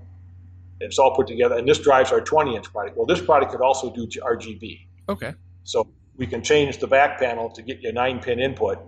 [0.79, 2.97] It's all put together, and this drives our 20 inch product.
[2.97, 4.87] Well, this product could also do RGB.
[5.09, 5.35] Okay.
[5.63, 8.79] So we can change the back panel to get you nine pin input.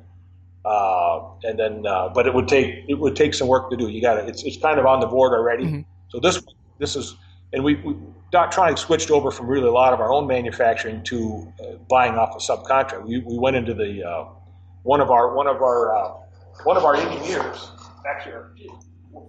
[0.66, 3.90] Uh, and then, uh, but it would take it would take some work to do.
[3.90, 4.30] You got it.
[4.30, 5.66] It's it's kind of on the board already.
[5.66, 5.82] Mm-hmm.
[6.08, 6.42] So this
[6.80, 7.16] this is,
[7.52, 7.96] and we, we
[8.32, 12.36] Dotronix switched over from really a lot of our own manufacturing to uh, buying off
[12.36, 13.06] a subcontract.
[13.06, 14.26] We, we went into the uh,
[14.84, 16.14] one of our one of our uh,
[16.64, 17.72] one of our engineers
[18.08, 18.70] actually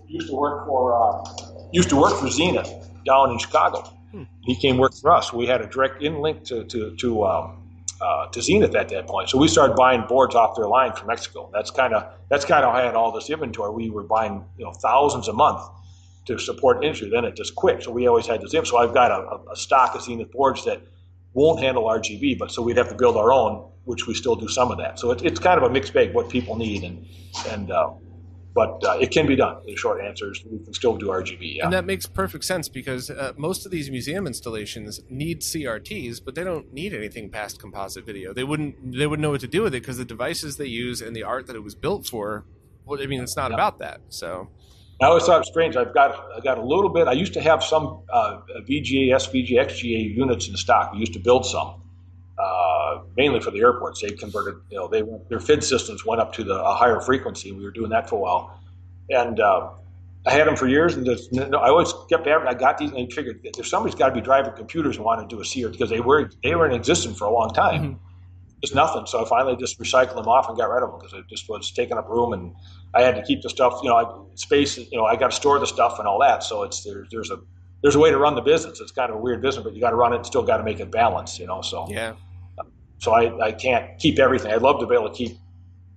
[0.06, 2.72] used to work for uh, used to work for Zenith
[3.04, 3.80] down in Chicago.
[4.12, 4.22] Hmm.
[4.42, 5.32] He came work for us.
[5.32, 7.63] We had a direct in link to to to um,
[8.04, 9.30] uh, to Zenith at that point.
[9.30, 11.48] So we started buying boards off their line from Mexico.
[11.52, 13.72] That's kind of that's kind of how I had all this inventory.
[13.72, 15.62] We were buying you know thousands a month
[16.26, 17.08] to support industry.
[17.08, 17.82] Then it just quit.
[17.82, 18.52] So we always had this.
[18.68, 20.82] So I've got a, a stock of Zenith boards that
[21.32, 24.48] won't handle RGB, but so we'd have to build our own, which we still do
[24.48, 24.98] some of that.
[24.98, 27.06] So it, it's kind of a mixed bag what people need and
[27.48, 27.90] and uh,
[28.54, 29.56] but uh, it can be done.
[29.66, 31.56] In short answers, we can still do RGB.
[31.56, 31.64] Yeah.
[31.64, 36.36] And that makes perfect sense because uh, most of these museum installations need CRTs, but
[36.36, 38.32] they don't need anything past composite video.
[38.32, 41.02] They wouldn't they wouldn't know what to do with it because the devices they use
[41.02, 42.44] and the art that it was built for.
[42.86, 43.56] Well, I mean, it's not yeah.
[43.56, 44.00] about that.
[44.08, 44.48] So.
[45.00, 45.74] I always thought it was strange.
[45.74, 47.08] I've got I got a little bit.
[47.08, 48.38] I used to have some uh,
[48.68, 50.92] VGA, SVG, XGA units in stock.
[50.92, 51.82] We used to build some,
[52.84, 54.00] uh, mainly for the airports.
[54.02, 57.52] They converted, you know, they their FID systems went up to the a higher frequency.
[57.52, 58.60] We were doing that for a while,
[59.10, 59.70] and uh,
[60.26, 60.96] I had them for years.
[60.96, 62.48] And just, I always kept having.
[62.48, 65.28] I got these, and I figured if somebody's got to be driving computers and want
[65.28, 67.82] to do a CR because they were they were in existence for a long time.
[67.82, 67.98] Mm-hmm.
[68.62, 69.04] Just nothing.
[69.06, 71.48] So I finally just recycled them off and got rid of them because it just
[71.48, 72.54] was taking up room, and
[72.94, 73.80] I had to keep the stuff.
[73.82, 74.78] You know, I, space.
[74.78, 76.42] You know, I got to store the stuff and all that.
[76.42, 77.40] So it's there, there's a
[77.82, 78.80] there's a way to run the business.
[78.80, 80.56] It's kind of a weird business, but you got to run it and still got
[80.56, 81.60] to make it balanced, you know.
[81.60, 82.14] So yeah.
[83.04, 84.52] So I, I can't keep everything.
[84.52, 85.36] I'd love to be able to keep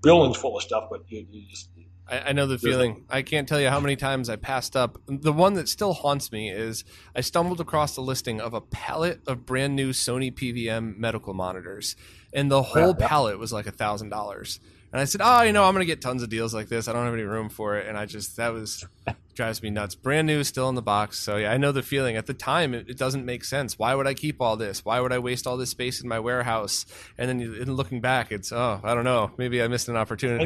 [0.02, 1.70] buildings full of stuff, but you, you just
[2.10, 3.06] I, I, know the feeling.
[3.10, 4.98] I can't tell you how many times I passed up.
[5.08, 6.84] The one that still haunts me is
[7.15, 11.96] I stumbled across the listing of a pallet of brand new Sony PVM medical monitors,
[12.34, 13.08] and the whole yeah, yeah.
[13.08, 14.60] pallet was like a thousand dollars.
[14.91, 16.88] And I said, "Oh, you know, I'm going to get tons of deals like this.
[16.88, 18.86] I don't have any room for it." And I just that was
[19.38, 19.95] drives me nuts.
[19.95, 21.19] Brand new, still in the box.
[21.19, 22.17] So yeah, I know the feeling.
[22.17, 23.80] At the time, it, it, doesn't make sense.
[23.80, 24.84] Why would I keep all this?
[24.84, 26.86] Why would I waste all this space in my warehouse?
[27.17, 29.32] And then you, looking back, it's oh, I don't know.
[29.38, 30.43] Maybe I missed an opportunity.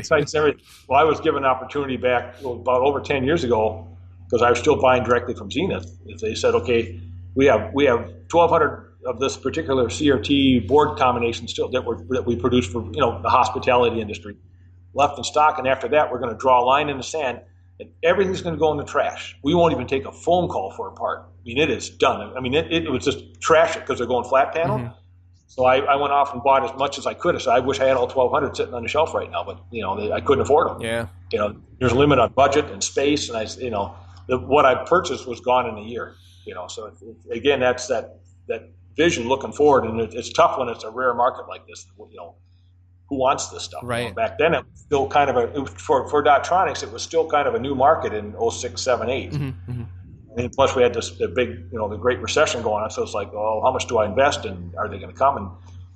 [0.87, 3.87] Well, I was given an opportunity back about over ten years ago
[4.25, 5.97] because I was still buying directly from Zenith.
[6.05, 7.01] If they said, "Okay,
[7.33, 12.25] we have we have 1,200 of this particular CRT board combination still that, we that
[12.25, 14.35] we produce for you know the hospitality industry
[14.93, 17.39] left in stock, and after that we're going to draw a line in the sand,
[17.81, 19.35] and everything's going to go in the trash.
[19.43, 21.25] We won't even take a phone call for a part.
[21.27, 22.31] I mean, it is done.
[22.37, 24.77] I mean, it, it was just trash it because they're going flat panel.
[24.77, 24.93] Mm-hmm.
[25.47, 27.41] So I, I, went off and bought as much as I could.
[27.41, 29.81] So I wish I had all 1,200 sitting on the shelf right now, but you
[29.81, 30.81] know they, I couldn't afford them.
[30.81, 31.07] Yeah.
[31.33, 33.93] You know, there's a limit on budget and space, and I, you know,
[34.27, 36.15] the, what I purchased was gone in a year.
[36.45, 36.93] You know, so
[37.31, 41.13] again, that's that that vision looking forward, and it, it's tough when it's a rare
[41.13, 41.85] market like this.
[41.97, 42.35] You know,
[43.11, 43.81] who wants this stuff?
[43.83, 44.03] Right.
[44.03, 47.03] You know, back then, it was still kind of a for for Dotronix, it was
[47.03, 49.31] still kind of a new market in 06, 7, 8.
[49.31, 50.39] Mm-hmm, mm-hmm.
[50.39, 52.89] And plus, we had this the big, you know, the Great Recession going on.
[52.89, 55.35] So it's like, oh, how much do I invest, and are they going to come?
[55.35, 55.47] And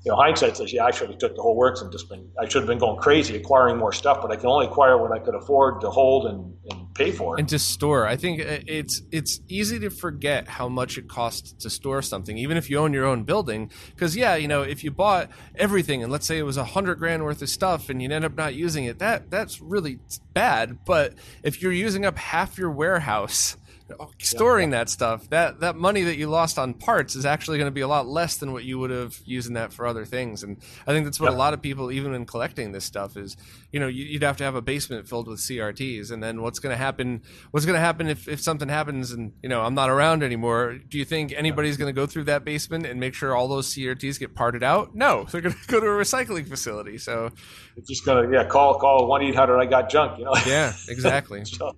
[0.05, 2.29] you know, hindsight says, yeah, I should have took the whole works and just been,
[2.39, 5.11] I should have been going crazy acquiring more stuff, but I can only acquire what
[5.11, 7.39] I could afford to hold and, and pay for.
[7.39, 8.05] And to store.
[8.05, 12.37] I think uh, it's it's easy to forget how much it costs to store something,
[12.37, 13.71] even if you own your own building.
[13.89, 16.99] Because yeah, you know, if you bought everything and let's say it was a hundred
[16.99, 19.97] grand worth of stuff and you end up not using it, that that's really
[20.33, 20.85] bad.
[20.85, 23.57] But if you're using up half your warehouse
[23.99, 24.79] Oh, storing yeah.
[24.79, 27.81] that stuff that that money that you lost on parts is actually going to be
[27.81, 30.91] a lot less than what you would have using that for other things and i
[30.91, 31.37] think that's what yeah.
[31.37, 33.37] a lot of people even in collecting this stuff is
[33.71, 36.73] you know you'd have to have a basement filled with crts and then what's going
[36.73, 37.21] to happen
[37.51, 40.79] what's going to happen if, if something happens and you know i'm not around anymore?
[40.89, 43.71] Do you think anybody's going to go through that basement and make sure all those
[43.71, 44.95] crts get parted out?
[44.95, 47.29] No they're going to go to a recycling facility so
[47.77, 50.33] it's just going to yeah call call 1-800 i got junk you know?
[50.47, 51.45] Yeah exactly.
[51.45, 51.75] So,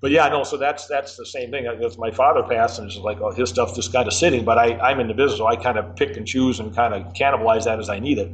[0.00, 0.44] but yeah, no.
[0.44, 1.66] So that's that's the same thing.
[1.66, 4.44] As my father passed, and it's like, oh, his stuff just kind of sitting.
[4.44, 6.94] But I, I'm in the business, so I kind of pick and choose and kind
[6.94, 8.32] of cannibalize that as I need it.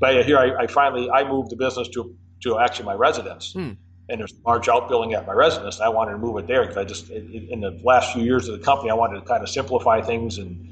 [0.00, 3.52] But yeah, here I, I finally I moved the business to to actually my residence,
[3.52, 3.72] hmm.
[4.08, 5.76] and there's a large outbuilding at my residence.
[5.76, 8.48] And I wanted to move it there because I just in the last few years
[8.48, 10.66] of the company, I wanted to kind of simplify things and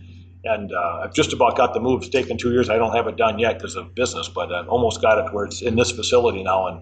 [0.44, 2.02] and uh, I've just about got the move.
[2.02, 2.70] It's taken two years.
[2.70, 5.44] I don't have it done yet because of business, but I almost got it where
[5.44, 6.80] it's in this facility now and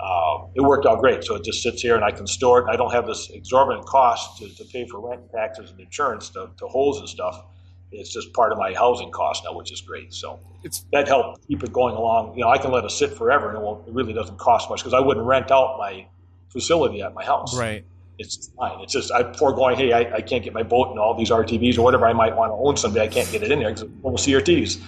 [0.00, 1.24] uh, it worked out great.
[1.24, 2.66] So it just sits here and I can store it.
[2.70, 6.50] I don't have this exorbitant cost to, to pay for rent, taxes, and insurance to,
[6.58, 7.44] to holes and stuff.
[7.90, 10.12] It's just part of my housing cost now, which is great.
[10.12, 12.34] So it's that helped keep it going along.
[12.36, 14.68] You know, I can let it sit forever, and it, won't, it really doesn't cost
[14.68, 16.06] much because I wouldn't rent out my
[16.50, 17.58] facility at my house.
[17.58, 17.84] Right.
[18.18, 18.80] It's fine.
[18.80, 19.76] It's just I foregoing.
[19.76, 22.36] Hey, I, I can't get my boat and all these RTVs or whatever I might
[22.36, 23.04] want to own someday.
[23.04, 24.82] I can't get it in there because it's almost CRTs.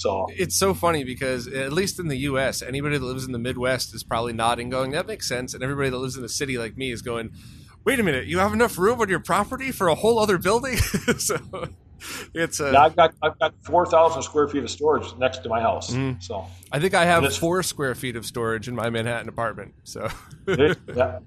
[0.00, 3.38] So it's so funny because at least in the U.S., anybody that lives in the
[3.38, 6.56] Midwest is probably nodding, going, "That makes sense," and everybody that lives in the city
[6.56, 7.32] like me is going,
[7.84, 10.76] "Wait a minute, you have enough room on your property for a whole other building?"
[11.18, 11.36] so
[12.32, 12.72] it's a.
[12.72, 15.90] Yeah, I've got I've got four thousand square feet of storage next to my house.
[15.90, 16.22] Mm.
[16.22, 19.74] So I think I have four square feet of storage in my Manhattan apartment.
[19.84, 20.08] So
[20.48, 21.18] yeah,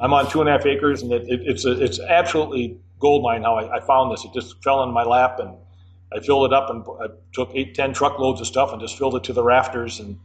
[0.00, 3.22] I'm on two and a half acres, and it, it, it's a, it's absolutely gold
[3.22, 3.42] mine.
[3.42, 5.58] How I, I found this, it just fell in my lap and
[6.14, 9.16] I filled it up and I took eight, ten truckloads of stuff and just filled
[9.16, 10.18] it to the rafters and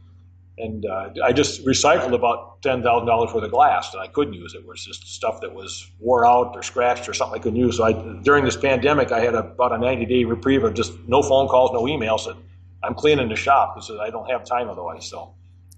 [0.58, 4.34] and uh, I just recycled about ten thousand dollars worth of glass that I couldn't
[4.34, 4.54] use.
[4.54, 7.78] It was just stuff that was wore out or scratched or something I couldn't use.
[7.78, 7.92] So I,
[8.22, 11.48] during this pandemic, I had a, about a ninety day reprieve of just no phone
[11.48, 12.26] calls, no emails.
[12.26, 12.36] That
[12.82, 15.06] I'm cleaning the shop because I don't have time otherwise.
[15.08, 15.34] So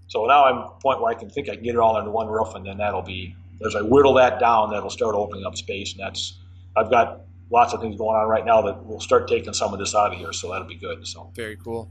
[0.08, 1.96] so now I'm at a point where I can think I can get it all
[1.96, 5.46] under one roof, and then that'll be as I whittle that down, that'll start opening
[5.46, 6.36] up space, and that's
[6.76, 9.78] I've got lots of things going on right now that will start taking some of
[9.78, 10.32] this out of here.
[10.32, 11.06] So that'll be good.
[11.06, 11.90] So very cool.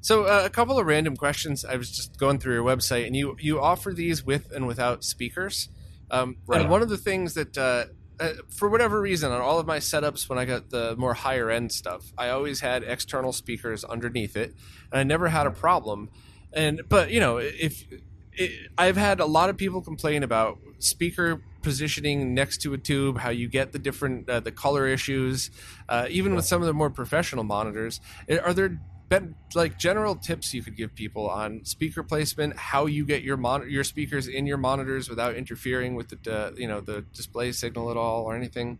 [0.00, 1.64] So uh, a couple of random questions.
[1.64, 5.02] I was just going through your website, and you you offer these with and without
[5.02, 5.70] speakers.
[6.10, 6.60] Um, right.
[6.60, 7.86] And one of the things that, uh,
[8.20, 11.50] uh, for whatever reason, on all of my setups when I got the more higher
[11.50, 14.54] end stuff, I always had external speakers underneath it,
[14.92, 16.10] and I never had a problem.
[16.52, 17.86] And but you know, if
[18.34, 23.18] it, I've had a lot of people complain about speaker positioning next to a tube,
[23.18, 25.50] how you get the different uh, the color issues,
[25.88, 28.00] uh, even with some of the more professional monitors.
[28.44, 33.04] Are there been, like general tips you could give people on speaker placement, how you
[33.04, 36.80] get your mon- your speakers in your monitors without interfering with the uh, you know
[36.80, 38.78] the display signal at all or anything?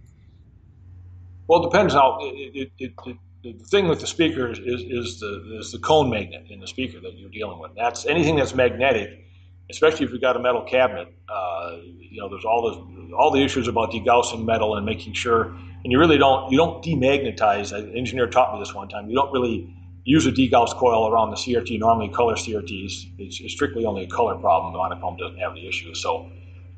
[1.46, 5.58] Well, it depends how it, it, it, the thing with the speaker is, is the
[5.58, 7.72] is the cone magnet in the speaker that you're dealing with.
[7.76, 9.10] That's anything that's magnetic,
[9.70, 11.08] especially if you've got a metal cabinet.
[11.28, 11.76] Uh,
[12.14, 15.46] you know, there's all those all the issues about degaussing metal and making sure,
[15.82, 17.72] and you really don't you don't demagnetize.
[17.72, 19.08] An engineer taught me this one time.
[19.08, 19.68] You don't really
[20.04, 21.80] use a degauss coil around the CRT.
[21.80, 24.72] Normally, color CRTs it's, it's strictly only a color problem.
[24.72, 25.92] The monochrome doesn't have the issue.
[25.94, 26.30] So,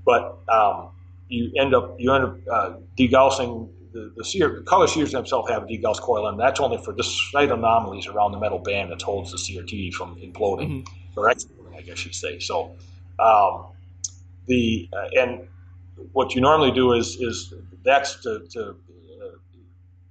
[0.06, 0.88] but um,
[1.28, 5.64] you end up you end up uh, degaussing the, the, the color sears themselves have
[5.64, 9.02] a degauss coil, and that's only for the slight anomalies around the metal band that
[9.02, 11.20] holds the CRT from imploding mm-hmm.
[11.20, 12.38] or exploding, I guess you'd say.
[12.38, 12.74] So,
[13.18, 13.66] um,
[14.46, 15.48] the uh, and
[16.12, 19.36] what you normally do is is that's to, to uh,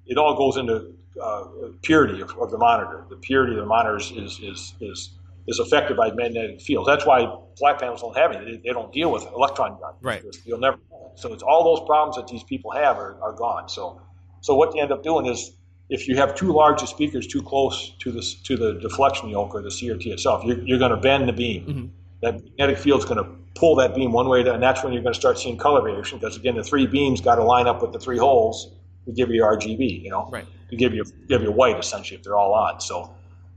[0.05, 1.45] it all goes into uh,
[1.81, 3.05] purity of, of, the monitor.
[3.09, 5.11] The purity of the monitor is is is,
[5.47, 6.87] is, affected by magnetic fields.
[6.87, 8.45] That's why flat panels don't have it.
[8.45, 9.93] They, they don't deal with electron gun.
[10.01, 10.23] Right.
[10.43, 10.77] You'll never
[11.15, 13.69] so it's all those problems that these people have are, are gone.
[13.69, 14.01] So,
[14.41, 15.51] so what you end up doing is
[15.89, 19.61] if you have too large speakers too close to the, to the deflection yoke or
[19.61, 21.65] the CRT itself, you're, you're going to bend the beam.
[21.65, 21.85] Mm-hmm.
[22.21, 25.01] That magnetic field is going to pull that beam one way, and that's when you're
[25.01, 27.81] going to start seeing color variation because again, the three beams got to line up
[27.81, 28.73] with the three holes
[29.05, 30.03] to give you RGB.
[30.03, 30.45] You know, right.
[30.69, 32.79] to give you give you white essentially if they're all on.
[32.81, 33.13] So,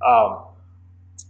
[0.07, 0.45] um,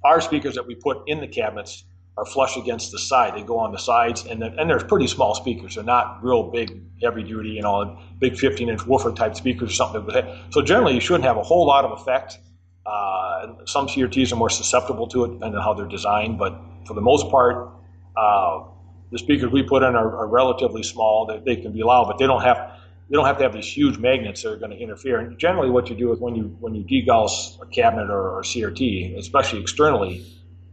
[0.05, 1.85] our speakers that we put in the cabinets
[2.19, 3.35] are flush against the side.
[3.37, 5.77] They go on the sides, and then, and they're pretty small speakers.
[5.77, 9.73] They're not real big, heavy duty, you know, big 15 inch woofer type speakers or
[9.73, 10.05] something.
[10.51, 12.39] So generally, you shouldn't have a whole lot of effect.
[12.85, 16.95] Uh, some CRTs are more susceptible to it depending on how they're designed, but for
[16.95, 17.71] the most part,
[18.19, 18.64] uh,
[19.11, 21.27] the speakers we put in are, are relatively small.
[21.27, 22.75] They, they, can be loud, but they don't have
[23.09, 25.19] they don't have to have these huge magnets that are going to interfere.
[25.19, 28.43] And generally, what you do is when you when you degauss a cabinet or, or
[28.43, 30.27] CRT, especially externally.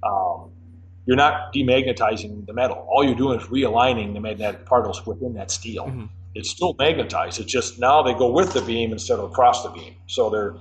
[0.03, 0.51] Um,
[1.05, 2.85] you're not demagnetizing the metal.
[2.89, 5.85] All you're doing is realigning the magnetic particles within that steel.
[5.85, 6.05] Mm-hmm.
[6.33, 7.39] It's still magnetized.
[7.39, 9.95] It's just now they go with the beam instead of across the beam.
[10.07, 10.55] So they're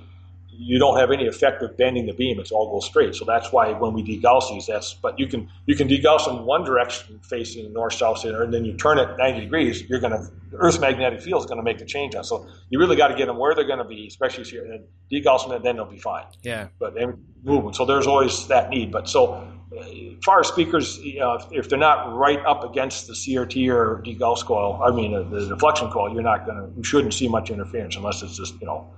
[0.57, 2.38] you don't have any effect of bending the beam.
[2.40, 3.14] It's all goes straight.
[3.14, 6.44] So that's why when we degauss these, that's but you can you can degauss in
[6.44, 9.82] one direction facing north, south, center, and then you turn it 90 degrees.
[9.82, 12.24] You're going to Earth's magnetic field is going to make a change on.
[12.24, 14.64] So you really got to get them where they're going to be, especially here.
[14.64, 16.26] And degauss them, and then they'll be fine.
[16.42, 16.68] Yeah.
[16.78, 16.94] But
[17.42, 17.76] movement.
[17.76, 18.92] So there's always that need.
[18.92, 19.46] But so
[19.78, 23.68] as far as speakers, you know, if, if, they're not right up against the CRT
[23.68, 27.28] or degauss coil, I mean uh, the deflection coil, you're not gonna, you shouldn't see
[27.28, 28.88] much interference unless it's just, you know,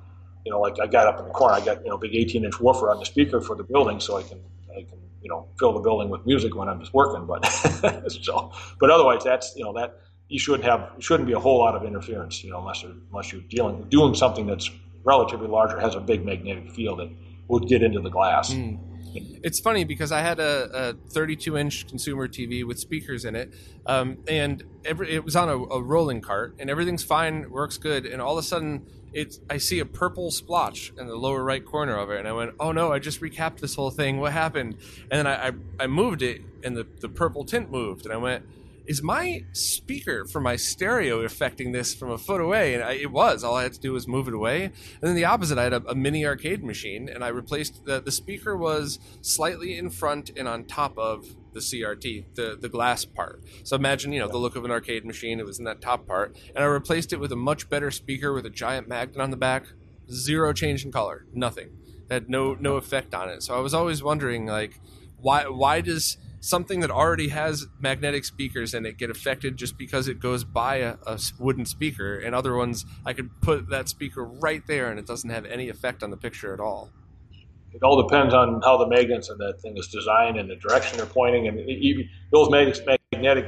[0.47, 2.45] you know, like I got up in the corner, I got you know big 18
[2.45, 4.41] inch woofer on the speaker for the building, so I can,
[4.71, 7.27] I can, you know, fill the building with music when I'm just working.
[7.27, 7.45] But
[8.09, 11.75] so, but otherwise, that's you know that you shouldn't have, shouldn't be a whole lot
[11.75, 14.71] of interference, you know, unless you're, unless you're dealing doing something that's
[15.05, 17.11] relatively larger, has a big magnetic field that
[17.49, 18.53] would get into the glass.
[18.53, 18.79] Mm.
[19.43, 23.53] It's funny because I had a, a 32 inch consumer TV with speakers in it,
[23.87, 28.05] um, and every, it was on a, a, rolling cart, and everything's fine, works good,
[28.05, 28.87] and all of a sudden,
[29.17, 32.33] it's I see a purple splotch in the lower right corner of it, and I
[32.33, 32.93] went, "Oh no!
[32.93, 34.21] I just recapped this whole thing.
[34.21, 34.77] What happened?"
[35.11, 38.19] And then I I, I moved it, and the the purple tint moved, and I
[38.19, 38.45] went
[38.87, 42.75] is my speaker for my stereo affecting this from a foot away?
[42.75, 43.45] And I, it was.
[43.45, 44.65] All I had to do was move it away.
[44.65, 44.73] And
[45.03, 48.13] then the opposite, I had a, a mini arcade machine, and I replaced the the
[48.13, 53.43] speaker was slightly in front and on top of the CRT, the the glass part.
[53.65, 55.41] So imagine, you know, the look of an arcade machine.
[55.41, 58.33] It was in that top part, and I replaced it with a much better speaker
[58.33, 59.67] with a giant magnet on the back.
[60.11, 61.71] Zero change in color, nothing.
[62.09, 63.43] It had no no effect on it.
[63.43, 64.81] So I was always wondering, like,
[65.19, 70.07] why why does something that already has magnetic speakers in it get affected just because
[70.07, 74.25] it goes by a, a, wooden speaker and other ones i could put that speaker
[74.25, 76.91] right there and it doesn't have any effect on the picture at all
[77.73, 80.97] it all depends on how the magnets in that thing is designed and the direction
[80.97, 81.59] they're pointing and
[82.33, 83.47] those magnetic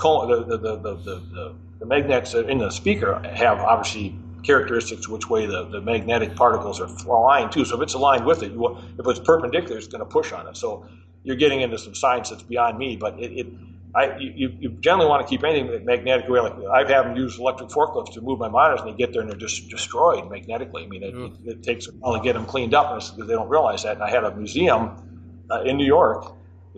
[0.00, 5.46] the, the, the, the, the, the magnets in the speaker have obviously characteristics which way
[5.46, 7.64] the, the magnetic particles are aligned too.
[7.64, 10.46] So if it's aligned with it, you, if it's perpendicular, it's going to push on
[10.46, 10.56] it.
[10.56, 10.86] So
[11.28, 13.46] you're getting into some science that's beyond me, but it, it
[13.94, 16.40] I, you, you generally want to keep anything magnetic away.
[16.40, 19.20] Like I've had them use electric forklifts to move my monitors, and they get there
[19.20, 20.84] and they're just destroyed magnetically.
[20.84, 21.46] I mean, it, mm.
[21.46, 23.96] it, it takes a while to get them cleaned up because they don't realize that.
[23.96, 26.32] And I had a museum uh, in New York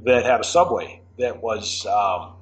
[0.05, 2.33] that had a subway that was um,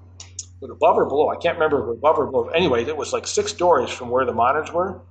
[0.62, 1.28] above or below.
[1.28, 2.48] I can't remember above or below.
[2.48, 5.02] Anyway, it was like six stories from where the monitors were,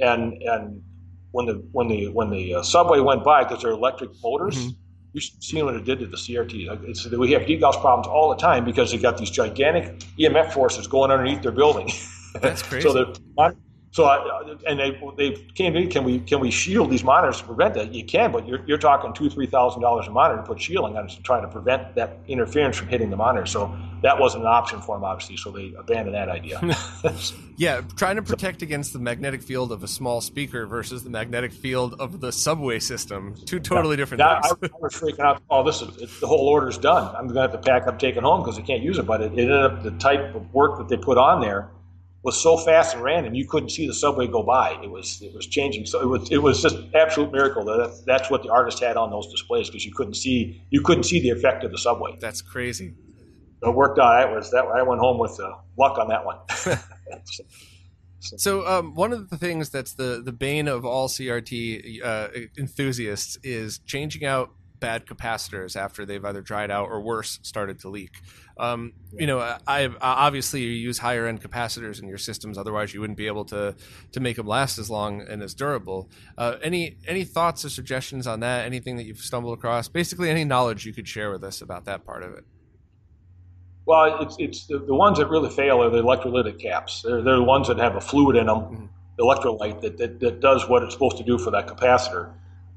[0.00, 0.82] and and
[1.30, 4.56] when the when the when the uh, subway went by because they're electric motors.
[4.56, 4.81] Mm-hmm
[5.12, 6.88] you should see what it did to the CRT.
[6.88, 10.86] It's, we have degauss problems all the time because they've got these gigantic EMF forces
[10.86, 11.90] going underneath their building.
[12.40, 12.88] That's crazy.
[12.88, 13.20] so the
[13.92, 17.40] So, I, and they they came to me, can we can we shield these monitors
[17.40, 17.92] to prevent that?
[17.92, 20.96] You can, but you're, you're talking two three thousand dollars a monitor to put shielding
[20.96, 23.44] on to try to prevent that interference from hitting the monitor.
[23.44, 25.36] So that wasn't an option for them, obviously.
[25.36, 26.58] So they abandoned that idea.
[27.58, 31.52] yeah, trying to protect against the magnetic field of a small speaker versus the magnetic
[31.52, 34.54] field of the subway system, two totally different yeah, things.
[34.62, 35.42] I, I, was freaking out.
[35.50, 37.14] Oh, this is it, the whole order's done.
[37.14, 39.04] I'm going to have to pack up, take it home because I can't use it.
[39.04, 41.68] But it, it ended up the type of work that they put on there
[42.22, 44.78] was so fast and random you couldn't see the subway go by.
[44.82, 45.86] It was it was changing.
[45.86, 49.10] So it was it was just absolute miracle that that's what the artist had on
[49.10, 52.16] those displays because you couldn't see you couldn't see the effect of the subway.
[52.20, 52.94] That's crazy.
[53.62, 54.14] So it worked out.
[54.14, 56.38] I was that I went home with uh, luck on that one.
[58.20, 63.38] so um, one of the things that's the the bane of all CRT uh, enthusiasts
[63.42, 64.50] is changing out
[64.82, 68.10] bad capacitors after they've either dried out or worse started to leak.
[68.58, 72.92] Um, you know, I, I, obviously you use higher end capacitors in your systems, otherwise
[72.92, 73.76] you wouldn't be able to
[74.10, 76.10] to make them last as long and as durable.
[76.36, 78.66] Uh, any any thoughts or suggestions on that?
[78.66, 79.88] Anything that you've stumbled across?
[79.88, 82.44] Basically, any knowledge you could share with us about that part of it.
[83.86, 87.02] Well, it's it's the, the ones that really fail are the electrolytic caps.
[87.02, 88.86] They're they're the ones that have a fluid in them, mm-hmm.
[89.20, 92.34] electrolyte that, that that does what it's supposed to do for that capacitor.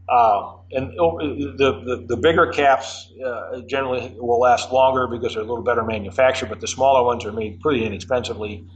[0.08, 5.48] Um, and the, the, the, bigger caps uh, generally will last longer because they're a
[5.48, 8.68] little better manufactured, but the smaller ones are made pretty inexpensively.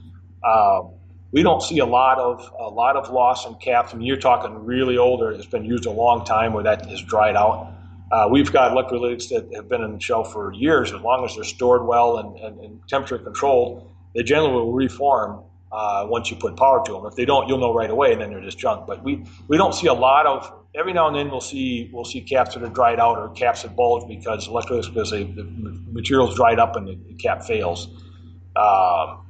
[0.43, 0.93] Um,
[1.31, 3.93] we don't see a lot of a lot of loss in caps.
[3.93, 5.31] I mean, you're talking really older.
[5.31, 7.73] It's been used a long time where that has dried out.
[8.11, 10.91] Uh, we've got electrolytics that have been in the shelf for years.
[10.91, 15.43] As long as they're stored well and, and, and temperature controlled, they generally will reform
[15.71, 17.05] uh, once you put power to them.
[17.05, 18.87] If they don't, you'll know right away, and then they're just junk.
[18.87, 20.51] But we, we don't see a lot of.
[20.75, 23.63] Every now and then we'll see we'll see caps that are dried out or caps
[23.63, 25.43] that bulge because electrolytics because they, the
[25.91, 27.87] material's dried up and the, the cap fails.
[28.55, 29.25] Um,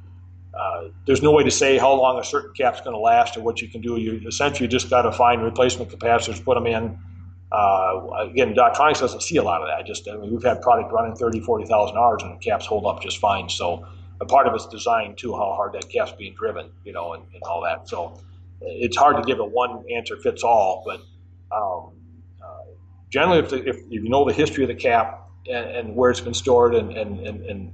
[0.52, 3.40] uh, there's no way to say how long a certain cap's going to last or
[3.40, 3.96] what you can do.
[3.96, 6.98] You essentially just got to find replacement capacitors, put them in.
[7.52, 9.86] Uh, again, Dotronix doesn't see a lot of that.
[9.86, 13.02] Just I mean, we've had product running 30, 40,000 hours and the caps hold up
[13.02, 13.48] just fine.
[13.48, 13.86] So
[14.20, 17.24] a part of it's design too, how hard that cap's being driven, you know, and,
[17.32, 17.88] and all that.
[17.88, 18.20] So
[18.60, 21.00] it's hard to give a one answer fits all, but
[21.52, 21.92] um,
[22.42, 22.46] uh,
[23.10, 26.20] generally, if, the, if, you know the history of the cap and, and where it's
[26.20, 27.72] been stored and, and, and,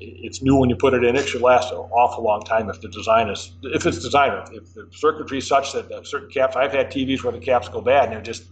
[0.00, 2.80] it's new when you put it in, it should last an awful long time if
[2.80, 6.54] the design is if it's designed if the circuitry is such that certain caps.
[6.54, 8.44] I've had TVs where the caps go bad and they're just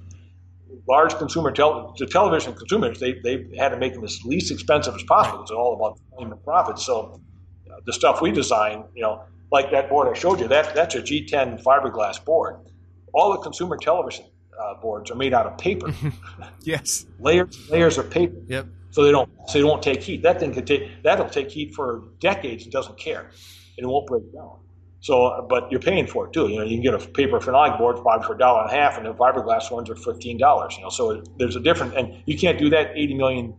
[0.89, 4.95] large consumer tel- the television consumers they, they had to make them as least expensive
[4.95, 5.43] as possible.
[5.43, 6.79] It's all about volume and profit.
[6.79, 7.21] So
[7.71, 10.95] uh, the stuff we design, you know, like that board I showed you, that that's
[10.95, 12.57] a G10 fiberglass board.
[13.15, 14.27] All the consumer television
[14.61, 15.93] uh, boards are made out of paper.
[16.63, 18.37] yes, layers layers of paper.
[18.49, 18.67] Yep.
[18.91, 20.23] So they don't so they won't take heat.
[20.23, 23.31] That thing could take that'll take heat for decades and doesn't care,
[23.77, 24.59] and it won't break down.
[25.01, 26.49] So, but you're paying for it too.
[26.49, 28.75] You know, you can get a paper phenolic board probably for a dollar and a
[28.75, 30.75] half, and the fiberglass ones are fifteen dollars.
[30.77, 33.55] You know, so there's a difference, and you can't do that eighty million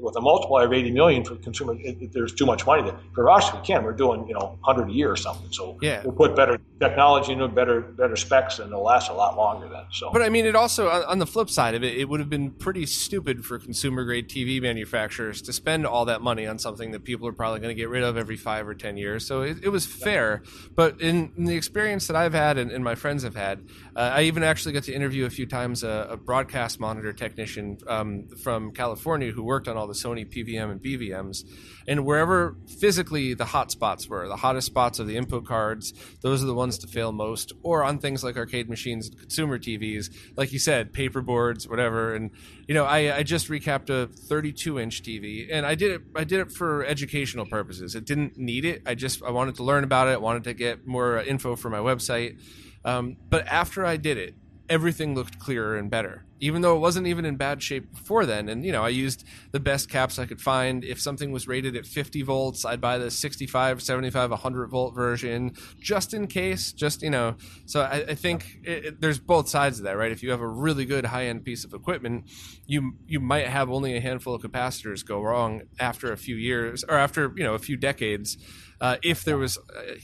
[0.00, 2.98] with a multiplier of 80 million for consumer, it, it, there's too much money there.
[3.14, 3.84] For us, we can.
[3.84, 5.50] We're doing, you know, 100 a year or something.
[5.52, 6.02] So yeah.
[6.04, 9.84] we'll put better technology into better better specs, and it'll last a lot longer then.
[9.92, 12.30] So, but I mean, it also on the flip side of it, it would have
[12.30, 16.92] been pretty stupid for consumer grade TV manufacturers to spend all that money on something
[16.92, 19.26] that people are probably going to get rid of every five or 10 years.
[19.26, 20.42] So it, it was fair.
[20.74, 23.66] But in, in, the experience that I've had and, and my friends have had,
[23.96, 27.78] uh, I even actually got to interview a few times a, a broadcast monitor technician
[27.86, 31.44] um, from California who worked on all the Sony PVM and BVMs.
[31.88, 36.42] And wherever physically the hot spots were, the hottest spots of the input cards, those
[36.42, 37.52] are the ones to fail most.
[37.62, 42.14] Or on things like arcade machines and consumer TVs, like you said, paper boards, whatever.
[42.14, 42.30] And
[42.66, 46.02] you know, I, I just recapped a 32 inch TV, and I did it.
[46.14, 47.94] I did it for educational purposes.
[47.94, 48.82] It didn't need it.
[48.84, 50.12] I just I wanted to learn about it.
[50.12, 52.38] I wanted to get more info for my website.
[52.84, 54.34] Um, but after I did it,
[54.68, 58.48] everything looked clearer and better even though it wasn't even in bad shape before then.
[58.48, 60.84] And you know i used the best caps i could find.
[60.84, 65.54] If something was rated at 50 volts i'd buy the 65 75 100 volt version
[65.80, 67.36] just in case just you know.
[67.66, 70.12] So i, I think it, it, there's both sides of that right?
[70.12, 72.24] If you have a really good high-end piece of equipment
[72.66, 76.84] you you might have only a handful of capacitors go wrong after a few years
[76.84, 78.36] or after you know a few decades
[78.80, 79.58] uh, if there was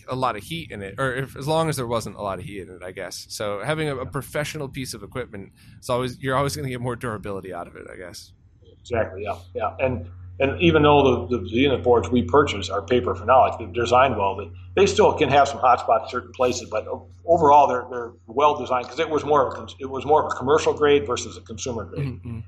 [0.08, 2.38] a, lot of heat in it, or if, as long as there wasn't a lot
[2.38, 3.26] of heat in it, I guess.
[3.28, 6.80] So having a, a professional piece of equipment, is always you're always going to get
[6.80, 8.32] more durability out of it, I guess.
[8.80, 9.24] Exactly.
[9.24, 9.36] Yeah.
[9.54, 9.76] Yeah.
[9.78, 10.08] And
[10.40, 14.34] and even though the, the, unit boards we purchase are paper phenolic, they're designed well.
[14.34, 16.88] They, they still can have some hot spots in certain places, but
[17.24, 20.32] overall they're they're well designed because it was more of a, it was more of
[20.32, 22.06] a commercial grade versus a consumer grade.
[22.06, 22.40] Mm-hmm.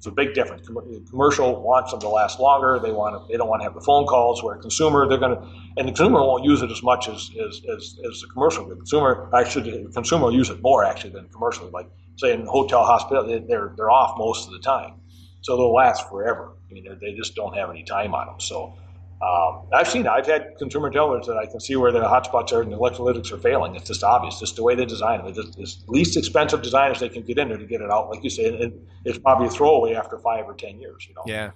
[0.00, 0.66] It's a big difference.
[1.10, 2.78] Commercial wants them to last longer.
[2.78, 4.42] They want to, they don't want to have the phone calls.
[4.42, 5.46] Where consumer, they're going to,
[5.76, 8.66] and the consumer won't use it as much as as, as, as the commercial.
[8.66, 11.68] The consumer actually, the consumer will use it more actually than commercial.
[11.68, 11.90] Like
[12.20, 14.94] say in hotel, hospital, they're they're off most of the time,
[15.40, 16.52] so they'll last forever.
[16.70, 18.40] I mean, they just don't have any time on them.
[18.40, 18.74] So
[19.22, 22.62] um, I've seen, I've had consumer televisions that I can see where the hotspots are
[22.62, 23.76] and the electrolytics are failing.
[23.76, 25.34] It's just obvious, just the way they design them.
[25.58, 28.08] It's the least expensive designers they can get in there to get it out.
[28.08, 28.72] Like you say, and
[29.04, 31.22] it's probably a throwaway after five or 10 years, you know?
[31.26, 31.50] Yeah.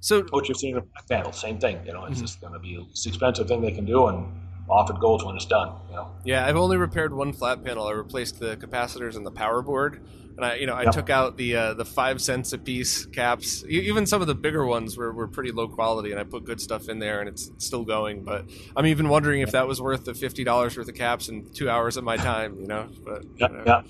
[0.00, 2.22] So what you're seeing in the panel, same thing, you know, it's mm-hmm.
[2.22, 4.08] just going to be the least expensive thing they can do.
[4.08, 4.26] And
[4.70, 6.10] off it goes when it's done, you know?
[6.24, 6.46] Yeah.
[6.46, 7.86] I've only repaired one flat panel.
[7.86, 10.00] I replaced the capacitors and the power board
[10.40, 10.92] and I, you know, I yep.
[10.92, 13.62] took out the uh, the five cents a piece caps.
[13.68, 16.62] Even some of the bigger ones were, were pretty low quality, and I put good
[16.62, 18.24] stuff in there, and it's still going.
[18.24, 21.54] But I'm even wondering if that was worth the fifty dollars worth of caps and
[21.54, 22.58] two hours of my time.
[22.58, 23.62] You know, but yeah, you know.
[23.66, 23.82] yeah.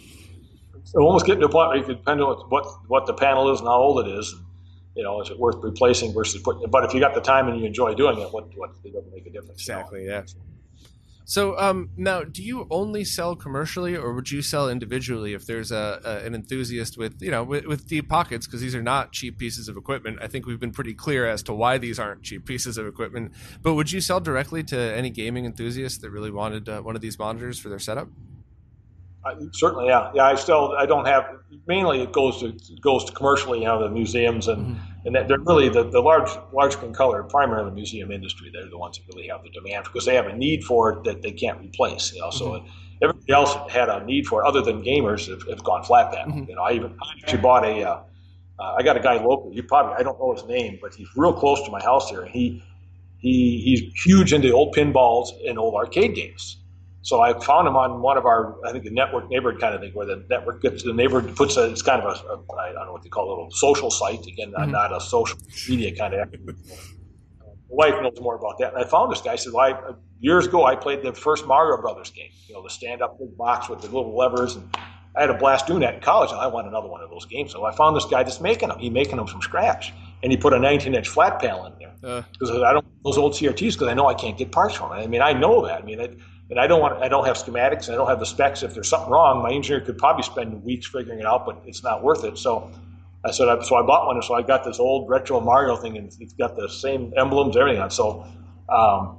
[0.82, 3.52] So almost getting to a point where you can depend on what what the panel
[3.52, 4.34] is and how old it is.
[4.96, 6.68] You know, is it worth replacing versus putting?
[6.68, 9.12] But if you got the time and you enjoy doing it, what what it doesn't
[9.12, 9.60] make a difference.
[9.60, 10.02] Exactly.
[10.02, 10.14] You know?
[10.16, 10.49] Yeah.
[11.24, 15.70] So um, now, do you only sell commercially, or would you sell individually if there's
[15.70, 18.46] a, a an enthusiast with you know with, with deep pockets?
[18.46, 20.18] Because these are not cheap pieces of equipment.
[20.20, 23.32] I think we've been pretty clear as to why these aren't cheap pieces of equipment.
[23.62, 27.02] But would you sell directly to any gaming enthusiast that really wanted uh, one of
[27.02, 28.08] these monitors for their setup?
[29.52, 30.24] Certainly, yeah, yeah.
[30.24, 31.26] I still I don't have.
[31.66, 34.66] Mainly, it goes to it goes to commercially, you know, the museums and.
[34.66, 38.50] Mm-hmm and that they're really the, the large large screen color, primarily the museum industry.
[38.52, 41.04] They're the ones that really have the demand because they have a need for it
[41.04, 42.12] that they can't replace.
[42.12, 42.68] You know, so mm-hmm.
[43.02, 46.34] everybody else had a need for it, other than gamers, have, have gone flat panel.
[46.34, 46.50] Mm-hmm.
[46.50, 47.82] You know, I even I actually bought a.
[47.82, 48.02] Uh,
[48.58, 49.50] uh, I got a guy local.
[49.54, 52.20] You probably I don't know his name, but he's real close to my house here,
[52.20, 52.62] and he
[53.18, 56.58] he he's huge into old pinballs and old arcade games.
[57.02, 59.80] So I found him on one of our, I think, the network neighborhood kind of
[59.80, 62.72] thing, where the network gets the neighborhood puts a, it's kind of a, a I
[62.72, 64.26] don't know what they call it, a little social site.
[64.26, 64.70] Again, mm-hmm.
[64.70, 65.38] not a social
[65.68, 66.30] media kind of.
[66.30, 66.52] My
[67.68, 68.74] wife knows more about that.
[68.74, 69.32] And I found this guy.
[69.32, 72.30] I said, well, I, years ago, I played the first Mario Brothers game.
[72.48, 74.76] You know, the stand-up big box with the little levers, and
[75.16, 76.32] I had a blast doing that in college.
[76.32, 77.52] And I want another one of those games.
[77.52, 78.78] So I found this guy just making them.
[78.78, 82.50] He making them from scratch, and he put a 19-inch flat panel in there because
[82.50, 82.62] uh.
[82.62, 84.96] I don't those old CRTs because I know I can't get parts from it.
[84.96, 85.80] I mean, I know that.
[85.80, 86.00] I mean.
[86.00, 86.18] It,
[86.50, 88.62] and I don't want I don't have schematics and I don't have the specs.
[88.62, 91.82] If there's something wrong, my engineer could probably spend weeks figuring it out, but it's
[91.82, 92.36] not worth it.
[92.36, 92.70] So
[93.24, 95.96] I said, so I bought one, and so I got this old retro Mario thing,
[95.96, 97.90] and it's got the same emblems, everything on.
[97.90, 98.24] So,
[98.70, 99.18] um,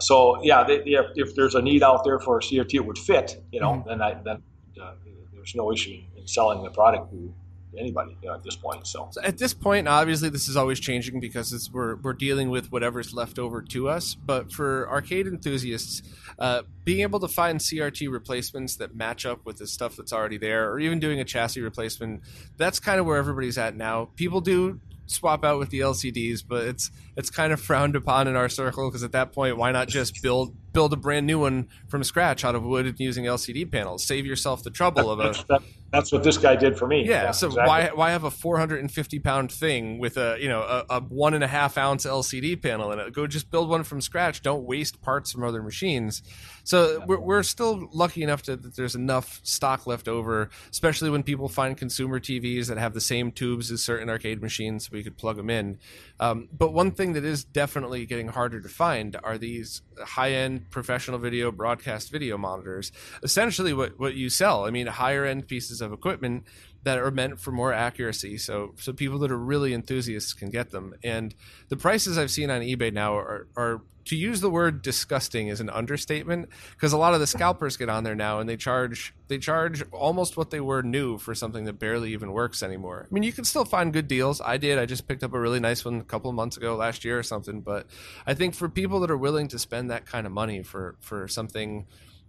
[0.00, 2.98] so yeah, they, if, if, there's a need out there for a CRT, it would
[2.98, 3.88] fit, you know, mm-hmm.
[3.88, 4.42] then I, then
[4.82, 4.92] uh,
[5.32, 7.34] there's no issue in selling the product to
[7.78, 8.86] anybody you know, at this point.
[8.86, 9.08] So.
[9.10, 9.22] so.
[9.22, 13.38] at this point, obviously, this is always changing because we're we're dealing with whatever's left
[13.38, 14.14] over to us.
[14.14, 16.02] But for arcade enthusiasts,
[16.38, 20.38] uh, being able to find CRT replacements that match up with the stuff that's already
[20.38, 22.22] there, or even doing a chassis replacement,
[22.56, 24.10] that's kind of where everybody's at now.
[24.16, 28.36] People do swap out with the LCDs, but it's it's kind of frowned upon in
[28.36, 31.66] our circle because at that point, why not just build build a brand new one
[31.88, 34.04] from scratch out of wood using LCD panels?
[34.04, 35.60] Save yourself the trouble of a.
[35.90, 37.06] That's what this guy did for me.
[37.06, 37.24] Yeah.
[37.24, 37.68] yeah so exactly.
[37.68, 41.42] why why have a 450 pound thing with a you know a, a, one and
[41.42, 43.12] a half ounce LCD panel in it?
[43.14, 44.42] Go just build one from scratch.
[44.42, 46.22] Don't waste parts from other machines.
[46.64, 51.22] So we're, we're still lucky enough to, that there's enough stock left over, especially when
[51.22, 55.04] people find consumer TVs that have the same tubes as certain arcade machines, so we
[55.04, 55.78] could plug them in.
[56.18, 60.65] Um, but one thing that is definitely getting harder to find are these high end
[60.70, 62.92] professional video broadcast video monitors.
[63.22, 64.64] Essentially, what what you sell.
[64.64, 66.44] I mean, higher end pieces of equipment
[66.84, 68.38] that are meant for more accuracy.
[68.38, 70.94] So so people that are really enthusiasts can get them.
[71.02, 71.34] And
[71.68, 75.60] the prices I've seen on eBay now are are to use the word disgusting is
[75.60, 79.14] an understatement because a lot of the scalpers get on there now and they charge
[79.28, 83.06] they charge almost what they were new for something that barely even works anymore.
[83.10, 84.40] I mean, you can still find good deals.
[84.40, 84.78] I did.
[84.78, 87.18] I just picked up a really nice one a couple of months ago, last year
[87.18, 87.60] or something.
[87.60, 87.86] But
[88.26, 91.26] I think for people that are willing to spend that kind of money for for
[91.26, 91.86] something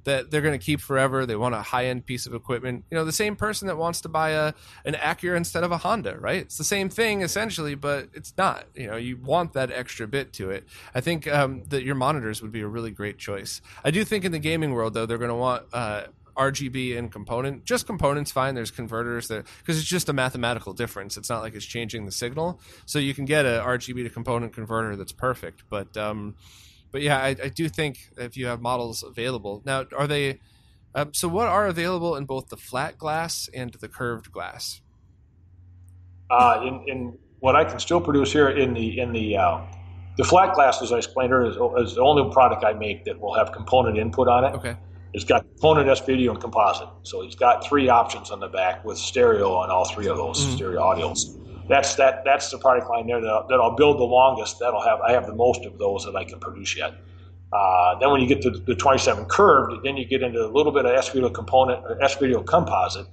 [0.07, 1.25] that they're going to keep forever.
[1.25, 2.85] They want a high end piece of equipment.
[2.89, 4.53] You know, the same person that wants to buy a
[4.85, 6.41] an Acura instead of a Honda, right?
[6.41, 8.67] It's the same thing essentially, but it's not.
[8.73, 10.65] You know, you want that extra bit to it.
[10.95, 13.61] I think um, that your monitors would be a really great choice.
[13.83, 15.65] I do think in the gaming world though, they're going to want.
[15.73, 16.03] Uh,
[16.37, 17.65] RGB and component.
[17.65, 18.53] Just components, fine.
[18.53, 21.17] There's converters there because it's just a mathematical difference.
[21.17, 22.59] It's not like it's changing the signal.
[22.85, 25.63] So you can get a RGB to component converter that's perfect.
[25.67, 26.35] But um,
[26.91, 30.39] but yeah, I, I, do think if you have models available now, are they?
[30.95, 34.81] Um, so what are available in both the flat glass and the curved glass?
[36.29, 39.61] Uh, in, in what I can still produce here in the in the uh,
[40.17, 43.19] the flat glass, as I explained earlier, is, is, the only product I make that
[43.19, 44.53] will have component input on it.
[44.55, 44.75] Okay.
[45.13, 46.89] It's got component S video and composite.
[47.03, 50.39] So it's got three options on the back with stereo on all three of those
[50.43, 50.55] mm-hmm.
[50.55, 51.37] stereo audios.
[51.67, 52.23] That's that.
[52.25, 54.59] That's the product line there that, that I'll build the longest.
[54.59, 56.93] That'll have I have the most of those that I can produce yet.
[57.51, 60.71] Uh, then when you get to the 27 curved, then you get into a little
[60.71, 63.07] bit of S video component or S video composite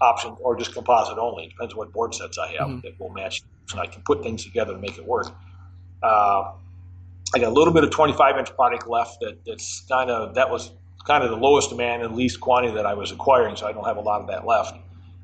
[0.00, 1.44] option or just composite only.
[1.44, 2.80] It depends what board sets I have mm-hmm.
[2.80, 3.42] that will match,
[3.72, 5.28] and I can put things together to make it work.
[6.02, 6.52] Uh,
[7.34, 10.50] I got a little bit of 25 inch product left that, that's kind of that
[10.50, 10.72] was
[11.06, 13.84] kind of the lowest demand and least quantity that I was acquiring, so I don't
[13.84, 14.76] have a lot of that left.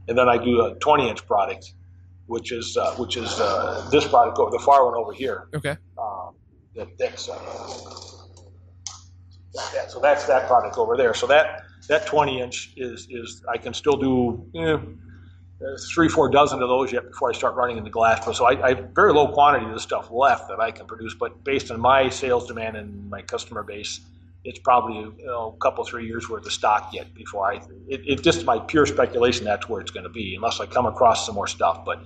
[0.09, 1.73] And then I do a 20 inch product,
[2.27, 5.49] which is uh, which is uh, this product over the far one over here.
[5.55, 5.77] Okay.
[5.99, 6.35] Um,
[6.75, 7.39] that, that's uh,
[9.55, 11.15] that, so that's that product over there.
[11.15, 14.47] So that that 20 inch is is I can still do.
[14.55, 14.77] Eh,
[15.95, 18.25] three, four dozen of those yet before I start running into glass.
[18.37, 21.15] So I, I have very low quantity of the stuff left that I can produce,
[21.15, 24.01] but based on my sales demand and my customer base,
[24.47, 27.57] it's probably you know, a couple, three years worth of stock yet before I.
[27.89, 30.87] It, it just my pure speculation that's where it's going to be, unless I come
[30.87, 31.85] across some more stuff.
[31.85, 32.01] But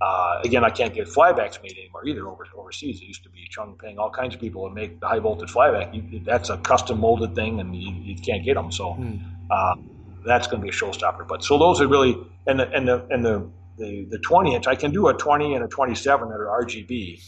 [0.00, 3.00] uh, again, I can't get flybacks made anymore either over, overseas.
[3.02, 5.50] It used to be Chung paying all kinds of people to make the high voltage
[5.50, 5.92] flyback.
[5.92, 8.70] You, that's a custom molded thing, and you, you can't get them.
[8.70, 9.20] So mm.
[9.50, 9.74] uh,
[10.24, 11.26] that's going to be a showstopper.
[11.26, 12.16] But so those are really
[12.46, 14.66] and the and the and the the, the 20 inch.
[14.66, 17.22] I can do a 20 and a 27 that are RGB.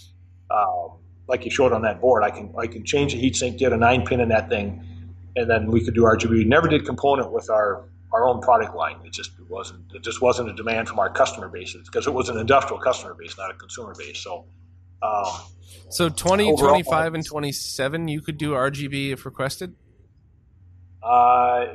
[0.50, 0.98] Um,
[1.28, 2.22] like you showed on that board.
[2.24, 4.84] I can I can change the heatsink, get a nine pin in that thing,
[5.36, 6.46] and then we could do RGB.
[6.46, 8.96] Never did component with our our own product line.
[9.04, 12.14] It just it wasn't it just wasn't a demand from our customer base because it
[12.14, 14.18] was an industrial customer base, not a consumer base.
[14.18, 14.46] So.
[15.02, 15.26] Um,
[15.88, 19.74] so 20, overall, 25, and 27, you could do RGB if requested?
[21.02, 21.66] Uh,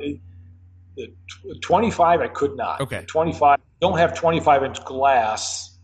[0.96, 1.12] it,
[1.60, 2.80] 25, I could not.
[2.80, 3.04] Okay.
[3.06, 5.78] 25, don't have 25 inch glass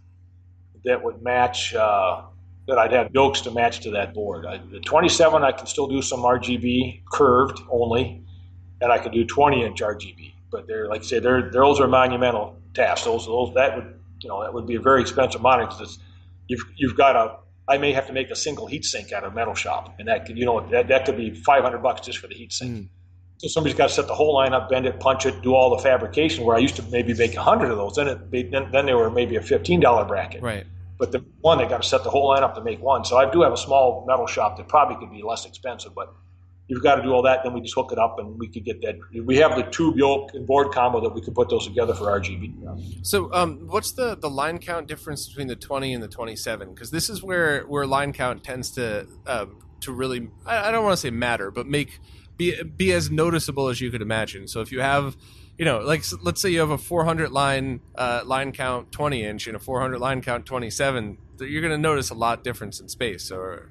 [0.85, 2.23] that would match uh,
[2.67, 4.47] that I'd have yokes to match to that board.
[4.47, 8.25] I, the 27, I can still do some RGB curved only,
[8.81, 10.33] and I can do 20 inch RGB.
[10.51, 13.05] But they're like I say, they're those are monumental tasks.
[13.05, 15.99] Those those that would you know that would be a very expensive monitor because
[16.47, 17.37] you've you've got a
[17.67, 20.27] I may have to make a single heat sink out of metal shop, and that
[20.27, 22.71] could you know that, that could be 500 bucks just for the heat sink.
[22.71, 22.89] Mm.
[23.39, 25.75] So somebody's got to set the whole line up, bend it, punch it, do all
[25.77, 26.45] the fabrication.
[26.45, 28.95] Where I used to maybe make a hundred of those, then it then, then they
[28.95, 30.43] were maybe a fifteen dollar bracket.
[30.43, 30.67] Right.
[30.99, 33.05] But the one, they got to set the whole line up to make one.
[33.05, 36.15] So I do have a small metal shop that probably could be less expensive, but
[36.69, 37.43] you've got to do all that.
[37.43, 38.97] Then we just hook it up and we could get that.
[39.25, 42.05] We have the tube yoke and board combo that we could put those together for
[42.05, 43.05] RGB.
[43.05, 46.73] So, um, what's the, the line count difference between the 20 and the 27?
[46.73, 50.85] Because this is where, where line count tends to um, to really, I, I don't
[50.85, 52.01] want to say matter, but make
[52.37, 54.49] be be as noticeable as you could imagine.
[54.49, 55.17] So if you have
[55.59, 59.47] you know, like let's say you have a 400 line uh, line count 20 inch
[59.47, 63.31] and a 400 line count 27, you're going to notice a lot difference in space.
[63.31, 63.71] Or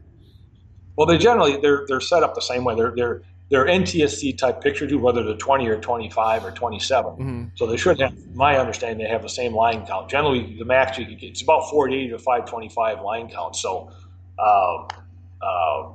[0.96, 2.76] well, they generally they're they're set up the same way.
[2.76, 7.12] They're they're they're NTSC type picture tube, whether they're 20 or 25 or 27.
[7.12, 7.44] Mm-hmm.
[7.56, 10.10] So they should have, my understanding, they have the same line count.
[10.10, 13.56] Generally, the max you can get, it's about 480 to 525 line count.
[13.56, 13.92] So.
[14.40, 14.88] Uh,
[15.44, 15.92] uh,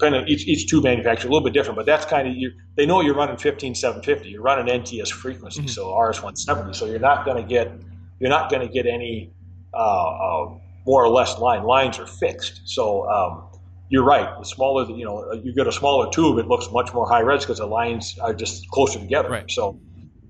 [0.00, 2.52] depending on each, each tube manufacturer, a little bit different, but that's kind of you.
[2.76, 4.30] They know you're running 15750.
[4.30, 5.68] You're running NTS frequency, mm-hmm.
[5.68, 6.72] so RS 170.
[6.72, 7.70] So you're not going to get
[8.18, 9.32] you're not going to get any
[9.74, 10.54] uh, uh,
[10.86, 11.64] more or less line.
[11.64, 12.62] Lines are fixed.
[12.64, 13.44] So um,
[13.88, 14.38] you're right.
[14.38, 17.42] The smaller, you know, you get a smaller tube, it looks much more high res
[17.42, 19.30] because the lines are just closer together.
[19.30, 19.50] Right.
[19.50, 19.78] So,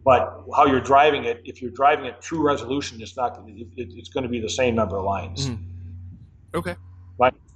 [0.04, 3.40] but how you're driving it, if you're driving it true resolution, it's not.
[3.46, 5.48] It, it's going to be the same number of lines.
[5.48, 6.58] Mm-hmm.
[6.58, 6.74] Okay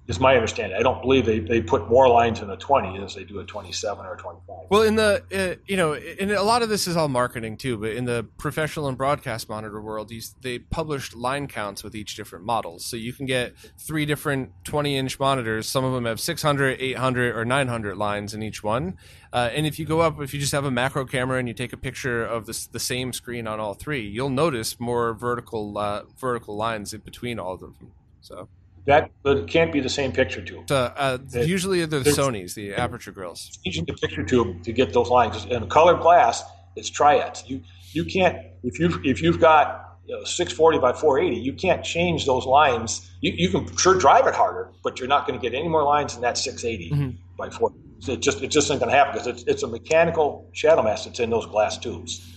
[0.07, 0.77] is my understanding.
[0.79, 3.45] I don't believe they, they put more lines in a 20 as they do a
[3.45, 4.57] 27 or a 25.
[4.69, 7.79] Well, in the, uh, you know, and a lot of this is all marketing too,
[7.79, 12.45] but in the professional and broadcast monitor world, they published line counts with each different
[12.45, 12.79] model.
[12.79, 15.69] So you can get three different 20 inch monitors.
[15.69, 18.99] Some of them have 600, 800, or 900 lines in each one.
[19.33, 21.55] Uh, and if you go up, if you just have a macro camera and you
[21.55, 25.79] take a picture of this, the same screen on all three, you'll notice more vertical,
[25.79, 27.75] uh, vertical lines in between all of them.
[28.21, 28.49] So
[28.87, 30.71] that but can't be the same picture tube.
[30.71, 33.59] Uh, uh, usually the Sony's, the aperture grilles.
[33.65, 35.45] Changing the picture tube to get those lines.
[35.47, 36.43] In colored glass,
[36.77, 37.45] it's triads.
[37.47, 37.63] You
[37.93, 42.27] you can't if you if you've got you know, 640 by 480, you can't change
[42.27, 43.11] those lines.
[43.23, 45.83] You, you can sure drive it harder, but you're not going to get any more
[45.83, 47.17] lines than that 680 mm-hmm.
[47.39, 48.13] by 480.
[48.13, 51.07] It just it just isn't going to happen because it's, it's a mechanical shadow mask
[51.07, 52.31] that's in those glass tubes.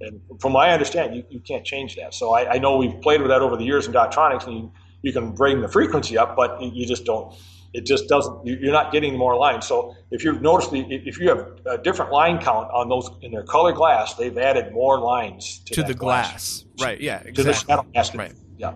[0.00, 2.14] And from my understanding, you, you can't change that.
[2.14, 4.72] So I, I know we've played with that over the years in Dotronix, and you,
[5.02, 7.34] you can bring the frequency up, but you just don't.
[7.72, 8.44] It just doesn't.
[8.44, 9.66] You're not getting more lines.
[9.66, 13.44] So if you've noticed, if you have a different line count on those in their
[13.44, 16.64] color glass, they've added more lines to, to the glass.
[16.64, 16.88] glass.
[16.88, 17.00] Right.
[17.00, 17.22] Yeah.
[17.24, 17.32] Exactly.
[17.34, 18.14] To the shadow mask.
[18.14, 18.34] Right.
[18.58, 18.74] Yeah.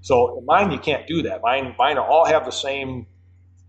[0.00, 1.42] So mine, you can't do that.
[1.42, 3.06] Mine, mine all have the same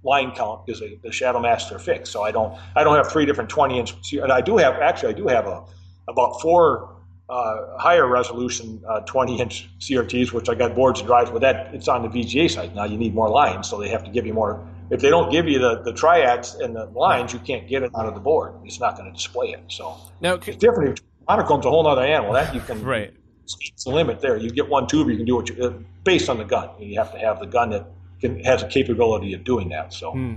[0.04, 2.12] line count because the, the shadow masks are fixed.
[2.12, 4.14] So I don't I don't have three different 20 inch.
[4.14, 5.64] And I do have actually I do have a
[6.08, 6.93] about four
[7.30, 11.74] uh, higher resolution uh, 20 inch CRTs, which I got boards and drives, but that
[11.74, 12.76] it's on the VGA side.
[12.76, 14.66] Now you need more lines, so they have to give you more.
[14.90, 17.92] If they don't give you the, the triads and the lines, you can't get it
[17.98, 18.54] out of the board.
[18.66, 19.64] It's not going to display it.
[19.68, 21.02] So now it's different.
[21.28, 22.34] Monochrome's a whole other animal.
[22.34, 23.14] That you can right.
[23.44, 24.38] It's the limit there.
[24.38, 26.70] You get one tube, you can do what you uh, based on the gun.
[26.80, 27.88] You have to have the gun that
[28.20, 29.94] can, has a capability of doing that.
[29.94, 30.12] So.
[30.12, 30.36] Hmm.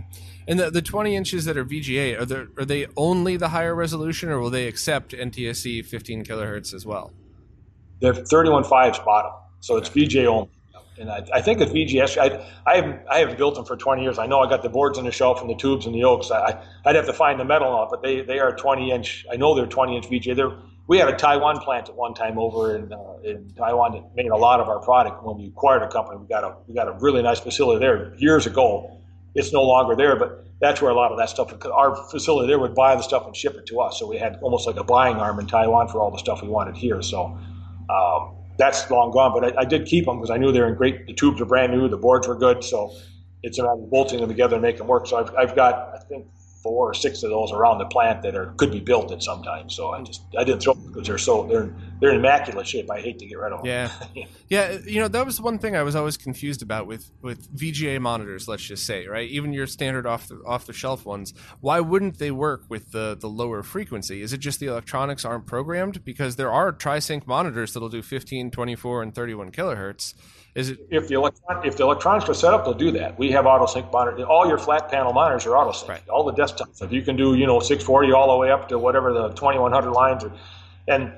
[0.49, 3.75] And the, the 20 inches that are VGA, are, there, are they only the higher
[3.75, 7.13] resolution or will they accept NTSC 15 kilohertz as well?
[8.01, 9.33] They're 31.5's bottom.
[9.61, 10.51] So it's VGA only.
[10.99, 12.17] And I, I think it's VGS.
[12.17, 14.19] I, I, have, I have built them for 20 years.
[14.19, 16.31] I know I got the boards on the shelf and the tubes and the yokes.
[16.31, 19.27] I, I'd have to find the metal on it, but they, they are 20 inch.
[19.31, 20.37] I know they're 20 inch VGA.
[20.37, 24.15] They're, we had a Taiwan plant at one time over in, uh, in Taiwan that
[24.15, 25.23] made a lot of our product.
[25.25, 28.15] When we acquired a company, we got a we got a really nice facility there
[28.17, 28.96] years ago.
[29.37, 31.53] It's no longer there, but that's where a lot of that stuff.
[31.67, 34.39] Our facility there would buy the stuff and ship it to us, so we had
[34.43, 37.03] almost like a buying arm in Taiwan for all the stuff we wanted here.
[37.03, 37.39] So
[37.91, 40.69] um, that's long gone, but I, I did keep them because I knew they were
[40.69, 41.07] in great.
[41.07, 42.97] The tubes were brand new, the boards were good, so
[43.43, 45.07] it's about bolting them together and making them work.
[45.07, 46.27] So I've, I've got I think
[46.67, 49.43] four or six of those around the plant that are could be built at some
[49.43, 49.71] time.
[49.71, 52.91] So I just I didn't throw them because they're so they're they're in immaculate shape.
[52.91, 53.67] I hate to get rid of them.
[53.67, 54.79] Yeah, yeah.
[54.85, 58.49] You know that was one thing I was always confused about with with VGA monitors.
[58.49, 61.33] Let's just say right, even your standard off the off the shelf ones.
[61.61, 64.23] Why wouldn't they work with the the lower frequency?
[64.23, 66.05] Is it just the electronics aren't programmed?
[66.05, 70.15] Because there are TriSync monitors that'll do 15, 24, and 31 kilohertz
[70.57, 73.19] is it if the electron if the electronics are set up, they'll do that.
[73.19, 74.25] We have auto sync monitors.
[74.29, 75.91] All your flat panel monitors are auto sync.
[75.91, 76.09] Right.
[76.09, 76.83] All the desktops.
[76.83, 79.91] If you can do you know 640 all the way up to whatever the 2100
[79.93, 80.33] lines are,
[80.89, 81.13] and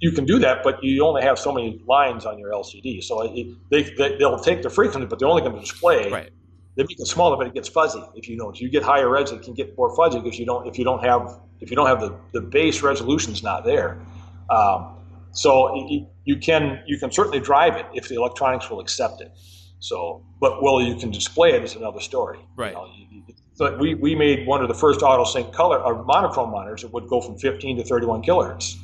[0.00, 3.02] you can do that, but you only have so many lines on your LCD.
[3.02, 3.82] So it, they,
[4.18, 6.10] they will take the frequency, but they're only going to display.
[6.10, 6.30] Right.
[6.76, 8.02] They make it smaller, but it gets fuzzy.
[8.16, 10.46] If you know, if you get higher res, it can get more fuzzy because you
[10.46, 14.04] don't if you don't have if you don't have the the base resolution's not there.
[14.50, 14.93] Um,
[15.34, 19.32] so you can you can certainly drive it if the electronics will accept it.
[19.80, 22.38] So, but well, you can display it is another story.
[22.56, 22.70] Right.
[22.70, 26.02] You know, you, so we, we made one of the first auto sync color or
[26.04, 28.76] monochrome monitors that would go from 15 to 31 kilohertz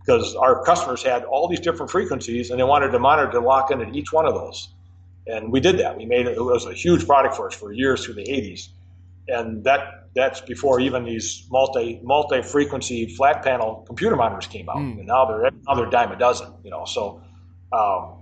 [0.00, 3.70] because our customers had all these different frequencies and they wanted the monitor to lock
[3.70, 4.68] in at each one of those.
[5.26, 5.96] And we did that.
[5.96, 6.36] We made it.
[6.36, 8.68] It was a huge product for us for years through the 80s,
[9.28, 14.76] and that that's before even these multi multi frequency flat panel computer monitors came out,
[14.76, 14.98] mm.
[14.98, 16.52] and now they're now they're dime a dozen.
[16.64, 17.22] You know, so.
[17.72, 18.16] Um,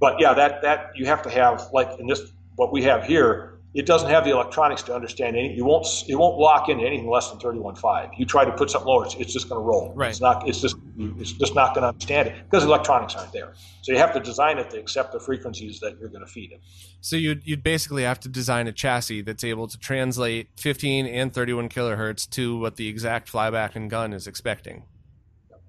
[0.00, 3.49] but yeah, that that you have to have like in this what we have here
[3.72, 5.54] it doesn't have the electronics to understand any.
[5.54, 5.86] You won't.
[6.08, 8.10] It won't lock into anything less than thirty-one five.
[8.16, 9.92] You try to put something lower, it's, it's just going to roll.
[9.94, 10.10] Right.
[10.10, 10.48] It's not.
[10.48, 10.76] It's just.
[11.18, 13.54] It's just not going to understand it because electronics aren't there.
[13.80, 16.52] So you have to design it to accept the frequencies that you're going to feed
[16.52, 16.60] it.
[17.00, 21.32] So you'd you'd basically have to design a chassis that's able to translate fifteen and
[21.32, 24.84] thirty-one kilohertz to what the exact flyback and gun is expecting.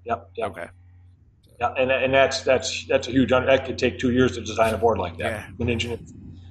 [0.06, 0.32] Yep.
[0.36, 0.52] yep.
[0.52, 0.68] Okay.
[1.60, 3.30] Yeah, and and that's that's that's a huge.
[3.30, 5.32] That could take two years to design a board like that.
[5.32, 5.48] Yeah.
[5.60, 6.00] An engineer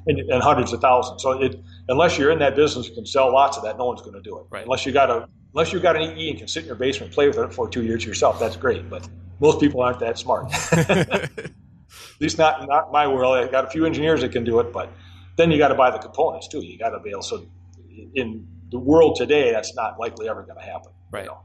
[0.06, 1.22] and, and, hundreds of thousands.
[1.22, 4.00] So it, unless you're in that business and can sell lots of that, no one's
[4.00, 4.46] going to do it.
[4.50, 4.64] Right.
[4.64, 7.08] Unless you got a unless you got an EE and can sit in your basement
[7.08, 8.88] and play with it for two years yourself, that's great.
[8.88, 9.08] But
[9.40, 10.52] most people aren't that smart.
[10.72, 11.30] At
[12.20, 13.36] least not not my world.
[13.36, 14.90] I got a few engineers that can do it, but
[15.36, 16.60] then you got to buy the components too.
[16.60, 17.22] You got to be able.
[17.22, 17.46] So
[18.14, 20.92] in the world today, that's not likely ever going to happen.
[21.10, 21.24] Right.
[21.24, 21.40] You know?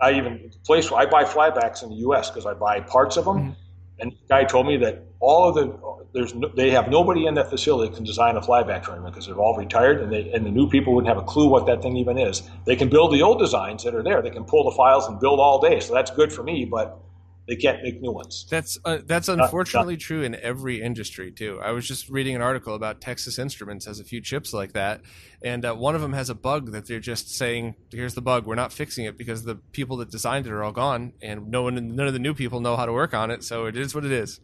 [0.00, 2.30] I even place where I buy flybacks in the U.S.
[2.30, 3.38] because I buy parts of them.
[3.38, 3.50] Mm-hmm.
[4.00, 7.34] And the guy told me that all of the there's no, they have nobody in
[7.34, 10.46] that facility that can design a flyback transformer because they're all retired and they and
[10.46, 12.42] the new people wouldn't have a clue what that thing even is.
[12.64, 14.22] They can build the old designs that are there.
[14.22, 15.80] They can pull the files and build all day.
[15.80, 16.98] So that's good for me, but
[17.48, 18.46] they can't make new ones.
[18.50, 21.58] That's uh, that's unfortunately not, not, true in every industry too.
[21.62, 25.00] I was just reading an article about Texas Instruments has a few chips like that,
[25.42, 28.46] and uh, one of them has a bug that they're just saying, "Here's the bug.
[28.46, 31.62] We're not fixing it because the people that designed it are all gone, and no
[31.62, 33.42] one, none of the new people know how to work on it.
[33.42, 34.40] So it is what it is."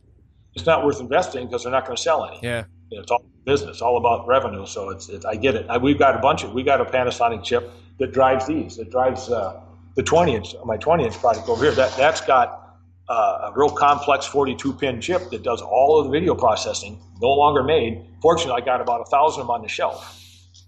[0.54, 2.38] It's not worth investing because they're not going to sell any.
[2.42, 2.64] Yeah.
[2.90, 4.66] It's all business, all about revenue.
[4.66, 5.66] So it's, it's I get it.
[5.68, 8.90] I, we've got a bunch of, we got a Panasonic chip that drives these, that
[8.90, 9.60] drives uh,
[9.96, 11.74] the 20 inch, my 20 inch product over here.
[11.74, 12.78] That, that's got
[13.08, 17.30] uh, a real complex 42 pin chip that does all of the video processing, no
[17.30, 18.04] longer made.
[18.22, 20.20] Fortunately, I got about a thousand of them on the shelf.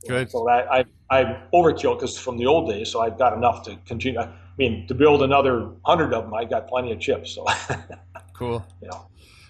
[0.07, 0.31] Good.
[0.31, 3.77] So I, I, I overkill because from the old days, so I've got enough to
[3.87, 4.21] continue.
[4.21, 4.29] I
[4.59, 7.33] mean, to build another hundred of them, I got plenty of chips.
[7.33, 7.47] So
[8.35, 8.65] cool.
[8.83, 9.07] You know.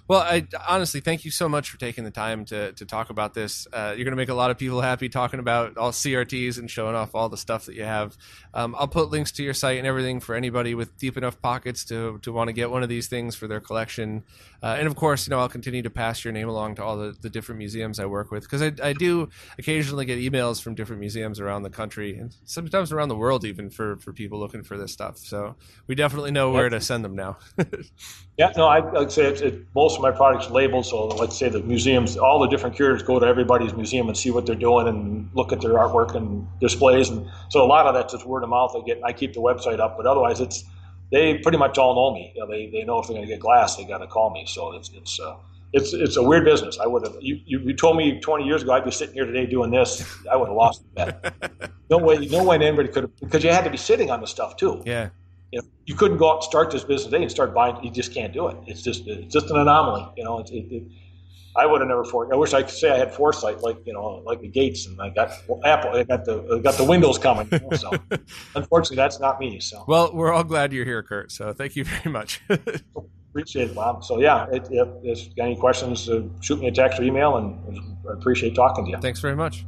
[0.09, 3.35] Well, I honestly thank you so much for taking the time to to talk about
[3.35, 3.67] this.
[3.73, 6.71] Uh, you're going to make a lot of people happy talking about all CRTs and
[6.71, 8.17] showing off all the stuff that you have.
[8.55, 11.85] Um, I'll put links to your site and everything for anybody with deep enough pockets
[11.87, 14.23] to to want to get one of these things for their collection.
[14.63, 16.97] Uh, and of course, you know, I'll continue to pass your name along to all
[16.97, 19.29] the, the different museums I work with because I, I do
[19.59, 23.71] occasionally get emails from different museums around the country and sometimes around the world even
[23.71, 25.19] for for people looking for this stuff.
[25.19, 25.57] So
[25.89, 27.39] we definitely know where to send them now.
[28.37, 30.87] yeah, no, I, would say it's, it, most most of my products labeled.
[30.87, 34.31] So let's say the museums, all the different curators go to everybody's museum and see
[34.31, 37.09] what they're doing and look at their artwork and displays.
[37.09, 38.75] And so a lot of that's just word of mouth.
[38.77, 40.65] I get, I keep the website up, but otherwise it's,
[41.11, 42.33] they pretty much all know me.
[42.35, 44.31] You know, they, they know if they're going to get glass, they got to call
[44.31, 44.45] me.
[44.47, 45.37] So it's, it's, uh,
[45.73, 46.79] it's, it's a weird business.
[46.79, 49.25] I would have, you, you, you, told me 20 years ago I'd be sitting here
[49.25, 50.05] today doing this.
[50.31, 51.71] I would have lost that.
[51.91, 54.27] no way, no way anybody could have, because you had to be sitting on the
[54.27, 54.83] stuff too.
[54.85, 55.09] Yeah
[55.53, 57.83] you know, you couldn't go out and start this business today and start buying.
[57.83, 58.57] You just can't do it.
[58.67, 60.09] It's just it's just an anomaly.
[60.17, 60.83] You know, it, it, it,
[61.57, 62.05] I would have never.
[62.05, 64.87] For, I wish I could say I had foresight, like you know, like the Gates,
[64.87, 65.91] and I got well, Apple.
[65.91, 67.49] I got the I got the Windows coming.
[67.51, 67.93] You know, so
[68.55, 69.61] unfortunately, that's not me.
[69.61, 71.33] So well, we're all glad you're here, Kurt.
[71.33, 72.43] So thank you very much.
[73.37, 74.03] appreciate it, Bob.
[74.03, 77.03] So yeah, if, if, if you got any questions, uh, shoot me a text or
[77.03, 78.99] email, and I appreciate talking to you.
[78.99, 79.67] Thanks very much.